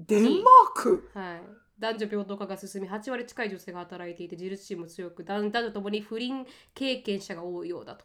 [0.00, 0.42] デンマー
[0.74, 1.10] ク？
[1.14, 1.42] はい、
[1.78, 8.04] 男女平等化が進み8割近い女性が働いていて自立心も強く男男女ともに不倫経験者が多いようだと。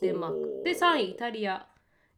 [0.00, 0.62] デンマーク。
[0.64, 1.66] で3位イタリア。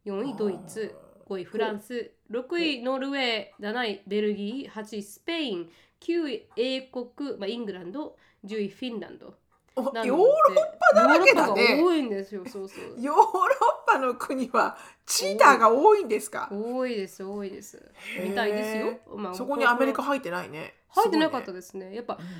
[0.05, 0.95] 4位ドイツ。
[1.27, 2.11] 5位フランス。
[2.31, 3.59] 6位ノルウェー。
[3.59, 4.71] 7位ベルギー。
[4.71, 5.69] 8位スペイン。
[5.99, 7.05] 9位英国、
[7.37, 9.33] まあ、イングランド10位フィンランド。
[9.77, 10.55] ヨーロッ
[10.93, 11.77] パだらけだね。
[11.77, 13.01] ヨーロッパが多いんですよそうそう。
[13.01, 16.49] ヨーロッパの国はチーターが多いんですか？
[16.51, 17.91] 多いです多いです。
[18.21, 20.75] みたいですよ、まあそこにアメリカ入ってないね。
[20.89, 21.95] 入ってなかったすですね。
[21.95, 22.31] やっぱごいね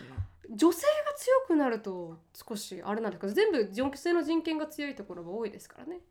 [0.54, 6.02] 女性が強くなると少しあれなんですけど全部女性の人権が強いところが多いですからね。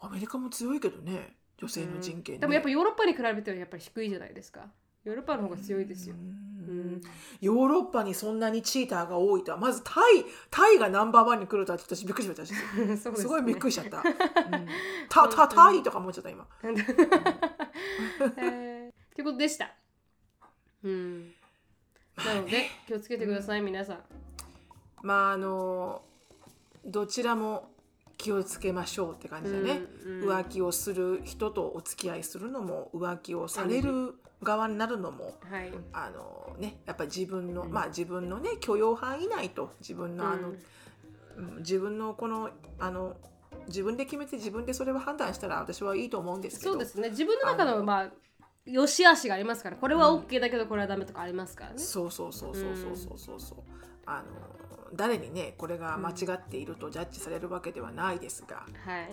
[0.00, 2.40] アメリカも強いけどね女性の人権、ね。
[2.40, 4.66] でもやっぱヨーロッパに比べてはやっぱり低いじゃないですか。
[5.04, 6.14] ヨーロッパの方が強いですよ。
[6.14, 6.18] う
[6.68, 6.96] うん。
[6.96, 7.00] ん
[7.40, 12.38] ヨーロッパにそんなにチーターが多いとはまずタイタイがナンバーワンに来るとは私びっくりしまし。
[12.38, 13.16] たすね。
[13.16, 14.04] すごいびっくりしちゃった、うん、
[15.08, 16.46] たたタイとか思っちゃった今。
[18.36, 19.74] えーってことでした。
[20.84, 21.32] うん。
[22.24, 23.98] なので気をつけてください皆さん。
[25.02, 26.02] まああの
[26.84, 27.70] どちらも
[28.18, 30.28] 気をつけましょうって感じだね、うんうん。
[30.28, 35.72] 浮気をする人とお付き合いするのも浮気をされる側になるのもはい。
[35.92, 40.54] あのねやっぱり自分の、まあ自分のね許容範囲内と自分のあの、うん。
[40.54, 40.58] うん
[41.58, 42.50] 自分のこの
[42.80, 43.16] あの
[43.68, 46.72] 自分で決めて自分でそれを判断したら私はいいと思うんですけど。
[46.72, 47.10] そうですね。
[47.10, 48.10] 自分の中のまあ
[48.66, 49.76] 良し悪しがありますから。
[49.76, 53.58] これは OK だけどこれはダメとかありますからね、そうそうそうそうそうそうそうそう。
[54.06, 54.24] あの
[54.94, 59.08] 誰にねこれが間違っているとジャッジされるわけではないですが、はい。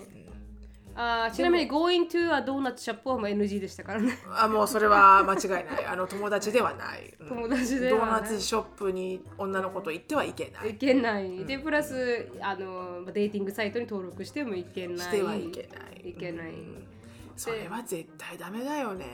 [0.97, 4.17] あーちなみに Going to a donut shop はもう NG でしたからね。
[4.33, 5.85] あもうそれは間違いない。
[5.85, 7.27] あの友達ではない、うん。
[7.27, 8.21] 友達でドーはない。
[8.21, 10.69] ナツショップに女の子と行ってはいけない。
[10.71, 14.97] いけない、でプラスあのデーティングサイトに登録してもいけない。
[14.99, 16.09] してはいけない。
[16.11, 16.87] いけない、うん。
[17.35, 19.05] それは絶対ダメだよね、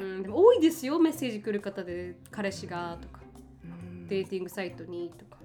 [0.00, 3.20] うん、でも多いですよメッセージ来る方で彼氏がとか。
[3.64, 4.06] うん。
[4.08, 5.38] デーティングサイトにとか、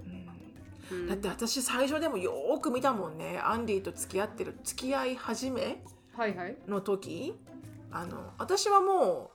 [0.90, 1.08] うん。
[1.08, 3.38] だって私最初でもよーく見たもんね。
[3.42, 5.82] アンディと付き合ってる付き合い始め
[6.16, 6.56] はいはい。
[6.68, 7.34] の時
[7.90, 9.30] あの私はも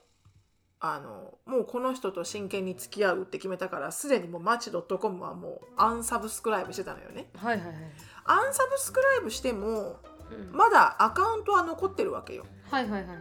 [0.80, 7.28] あのもうこの人と真剣に付き合うって決めたからすでにもうマチドットコムはもうアンサブスクライブしてたのよね。
[7.36, 7.76] はいはいはい。
[8.24, 10.00] アンサブスクライブしても
[10.30, 10.56] うん。
[10.56, 12.46] まだアカウントは残ってるわけよ。
[12.70, 13.18] はいはいはい。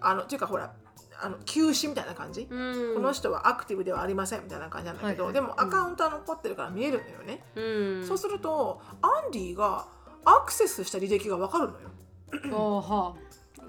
[0.00, 0.72] あのっていうかほら
[1.20, 2.94] あの休止みたいな感じ、うん。
[2.94, 5.42] この人はアクティブではありませんみたいな感じなんだけど、はいはい。
[5.44, 7.60] でもアカウントは残ってるから見えるのよね、う
[8.00, 8.06] ん。
[8.06, 9.86] そうするとアンディが
[10.24, 11.88] アクセスした履歴がわかるのよ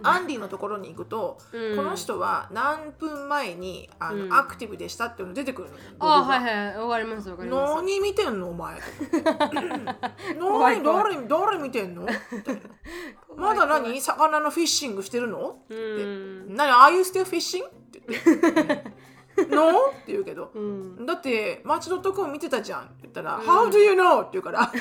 [0.04, 1.76] アンディのところに行くと、うん。
[1.76, 4.34] この人は何分前にあの、うん。
[4.34, 5.82] アクティブでしたっていうの出てくるのよ。
[6.00, 6.78] あーはいはい。
[6.78, 7.76] わかりますわかります。
[7.76, 8.80] 何見てんのお前。
[10.40, 12.06] 怖い何誰誰見てんの？
[13.38, 14.00] まだ何？
[14.00, 15.60] 魚のフィッシングしてるの？
[15.70, 16.56] うん。
[16.56, 17.66] 何？Are you still fishing?
[17.66, 18.84] って言って
[19.50, 20.52] 「No?」って言うけど。
[20.54, 21.06] う、ん。
[21.06, 22.82] だってマッチドットコム見てたじゃん。
[22.82, 24.72] って言ったら「How do you know?」って言うから「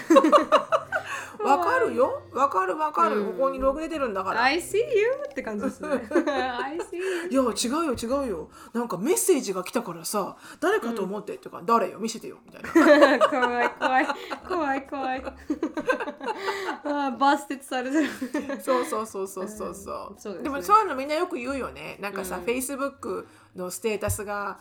[1.43, 2.23] わかるよ。
[2.33, 3.33] わかるわかる、うん。
[3.33, 4.85] ここにログ出てるんだから」I see you
[5.31, 5.89] って感じですね。
[5.89, 6.79] I
[7.31, 8.51] いや違うよ違うよ。
[8.73, 12.71] なんかメッセージが来たからさ誰かと思ってっていうか、誰よ見せてよみたいな。
[13.29, 14.07] 怖い怖い
[14.49, 15.23] 怖い怖い。
[16.85, 18.09] あーバステツされてる。
[18.61, 20.43] そうそうそうそうそうそう,、そうですね。
[20.45, 21.97] でもそういうのみんなよく言うよね。
[22.01, 22.45] なんかさ、うん。
[22.45, 24.61] Facebook のステータスが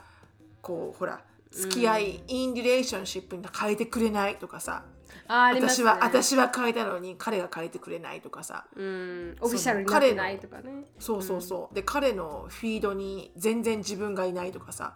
[0.62, 4.86] こうほら付き合い、インリレーションシップに変えてくれないとかさ
[5.28, 5.86] ありますね。
[5.86, 8.66] 私は私は変えたのに彼が変えてくれないとかさ。
[8.76, 9.36] うん。
[9.42, 10.86] オフィシャルになってないとかね。
[11.00, 14.96] そうそうそう、で彼のフィードに全然自分がいないとかさ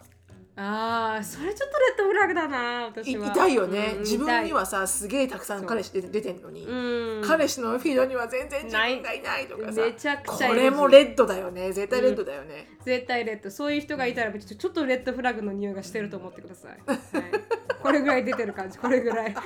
[0.58, 3.26] ああそれちょっとレッドフラグだな私は。
[3.26, 7.20] い痛いよね、うん自分には痛さすげえたくさん彼氏出て出てんのに、いう。
[7.20, 7.22] ん。
[7.22, 9.82] 彼氏のフィードには全然自分がいないとかさ。
[9.82, 11.72] めちゃくちゃこれもレッドだよね。
[11.72, 13.50] 絶対レッドだよね、絶対レッド。
[13.50, 16.98] そういう人がいたらちょっとレッドフラグの匂いがしてると思ってください、はい、
[17.82, 18.78] これぐらい出てる感じ。
[18.78, 19.34] これぐらい。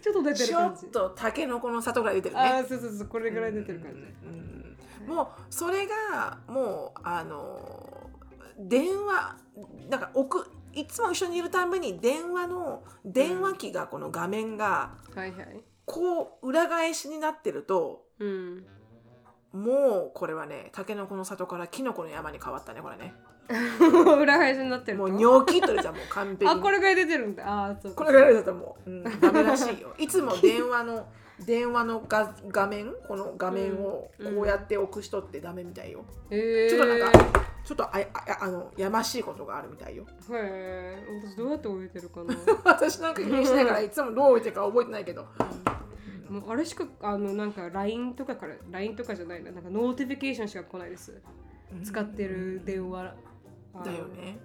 [0.00, 3.08] ちょっと出てるちょ感じっとタケノコの里ぐらい出てるね、ああそうそうそう。
[3.08, 7.91] これぐらい出てる感じ、うん、もうそれがもうあの
[8.68, 9.36] 電話
[9.90, 14.92] なんか置くいつも一緒にいるたんびに電話の電話機がこの画面が
[15.84, 18.64] こう裏返しになってるとうん。
[19.52, 23.12] もうこれはねタケノコの里からキノコの山に変わったねこれね。
[24.16, 25.04] 裏返しになってると。
[25.04, 26.50] もうニョキッとじゃもう完璧に。
[26.50, 27.44] あこれぐらい出てるんだ。
[27.46, 29.94] あーそうこれぐらいだともう、うん、ダメらしいよ。
[29.98, 31.06] いつも電話の
[31.46, 40.04] 電話の画画面この画面をこうやって置く人ってダメみたいよ、へえちょっとなんかちょっとあああのやましいことがあるみたいよ。
[40.30, 42.34] へえ私どうやって置いてるかな。
[42.64, 45.26] 私なんか気にしないからいつもどう置いてるか覚えてないけど。
[46.28, 49.50] もうあれしかあのなんか LINE とかから LINE とかじゃないな。
[49.50, 51.20] なんか notification しか来ないです。
[51.84, 53.14] 使ってる電話。
[53.84, 54.22] だよね。
[54.22, 54.38] はい、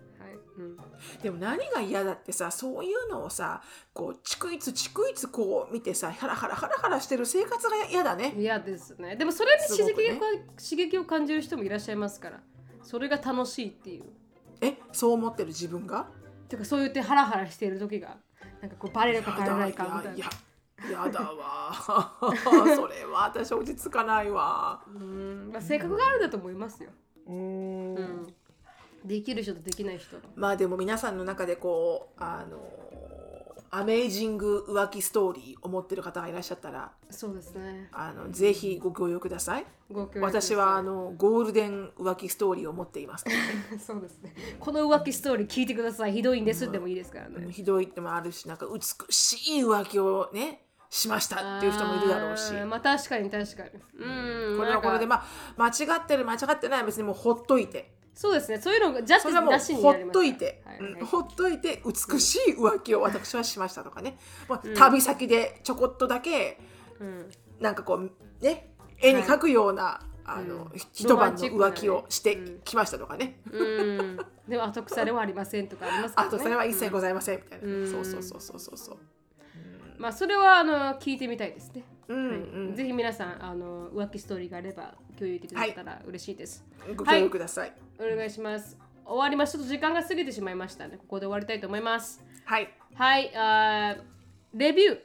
[0.58, 0.78] うん、
[1.22, 3.62] でも何が嫌だってさそういうのをさ
[3.94, 8.34] こう逐一逐一こう見てさハラハラハラハラしてる生活が嫌だね。
[8.38, 9.16] 嫌ですね。
[9.16, 10.20] でもそれに刺激,、ね
[10.58, 12.40] 刺激を感じる人もいらっしゃいますから。
[12.84, 14.04] それが楽しいっていう。
[14.62, 14.78] え？
[14.92, 16.08] そう思ってる自分が？
[16.50, 18.18] てかそう言ってハラハラしている時が
[18.62, 20.18] なんかこうバレるかバレないかみたいな。
[20.18, 20.26] や
[20.92, 21.74] ややだわ。
[22.44, 24.82] それは私落ち着かないわ。
[24.88, 26.92] うん、まあ、性格があるんだと思いますよ、
[27.28, 27.96] うん。
[27.96, 28.28] うん、
[29.06, 32.58] できる人とできない人のまあでも皆さんの中でこうあの
[33.70, 37.90] アメイジング浮気ストーリーを持ってる方がいらっしゃったらそうですね。
[37.92, 39.66] あのぜひご共有ください。
[39.92, 40.42] ご協力ください。
[40.42, 43.26] 私はあのゴールデン浮気ストーリーを持っています。
[43.80, 44.34] そうですね。
[44.60, 46.14] この浮気ストーリー聞いてください。
[46.14, 47.52] ひどいんですでもいいですからね。
[47.52, 48.82] ひどいってもあるしなんか美
[49.14, 52.54] しい浮気をねしましたっていう人もいるだろうし。
[52.54, 53.70] まあ確かに確かに。
[54.00, 55.26] うんこれはこれでまあ
[55.58, 58.60] 間違ってる間違ってないは別にもうほっといてそうですね。
[58.60, 60.94] そういうのがジャスティスなしにほっなりますといて、はいうん。
[60.94, 64.18] はいほっといて美しい浮気を私はしましたとかね、
[64.50, 66.60] まあ旅先でちょこっとだけ
[67.00, 67.30] うん。
[67.60, 70.72] なんかこうね絵に描くような、あの、うん。
[70.94, 74.18] 一晩の浮気をしてうんきましたとかね、うん。
[74.48, 76.28] でも後腐れはありませんとかありますけどね。
[76.28, 77.92] あとそれは一切ございませんみたいな、うん。
[77.92, 78.98] そうそうそうそうそうそう。
[80.00, 86.64] まあそれはあの聞いてみたいですねうんぜひ皆さんあの浮気ストーリーがあれば共有していたら嬉しいです、
[86.96, 87.74] ご協力ください。
[88.00, 88.78] お願いします。
[89.06, 89.54] 終わります。
[89.54, 92.24] ちょっと時間が過ぎてしまいましたねここで終わりたいと思います。
[92.46, 92.70] はい。
[92.94, 94.02] はい、あー
[94.54, 94.98] レビュー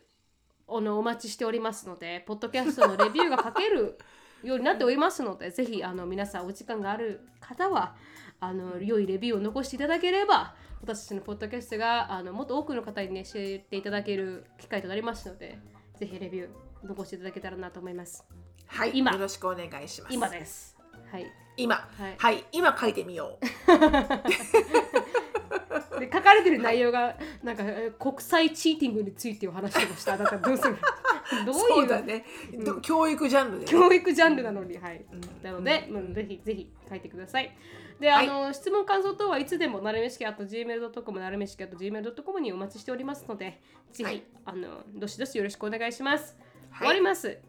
[0.66, 3.99] をのお待ちしておりますので、ポッドキャストのレビューが書ける
[4.43, 7.95] ようになっておりますので、 ぜひあの皆さんお時間がある方は
[8.41, 15.59] あの良いレビューを残していただければ、私たちのポッドキャストがあのもっと多くの方にね知っていただける機会となりますので、
[15.97, 16.49] ぜひレビュー
[16.85, 18.25] 残していただけたらなと思います。
[18.67, 19.13] はい今。
[19.13, 20.15] よろしくお願いします。
[20.15, 20.77] 今です。
[21.11, 21.27] はい。
[21.57, 21.77] 今。
[21.77, 22.15] はい。
[22.19, 23.47] はい、今書いてみよう。
[26.01, 30.17] で書かれてる内容がなんかえ国際チーティングについてお話しました。
[30.17, 30.77] だからどうする？
[31.47, 31.61] どういう？
[31.61, 32.25] そうだね、
[32.65, 35.05] ど教育ジャンルで、ね、教育ジャンルなのに、はい。
[35.13, 35.21] うん。
[35.43, 36.15] なので、うん。
[36.15, 37.57] ぜひぜひ書いてください。
[38.01, 43.61] で、あの、質問、感想等はいつでも、なるめしきあと gmail.com、なるめしきあと gmail.com にお待ちしておりますので、
[43.93, 44.25] ぜひ、はい。
[44.45, 46.37] あの、どしどしよろしくお願いします。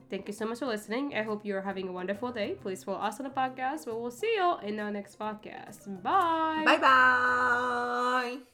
[0.10, 1.16] Thank you so much for listening.
[1.16, 2.56] I hope you're having a wonderful day.
[2.62, 5.88] Please follow us on the podcast, we'll see you in our next podcast.
[6.04, 6.64] Bye.
[6.66, 8.53] Bye bye.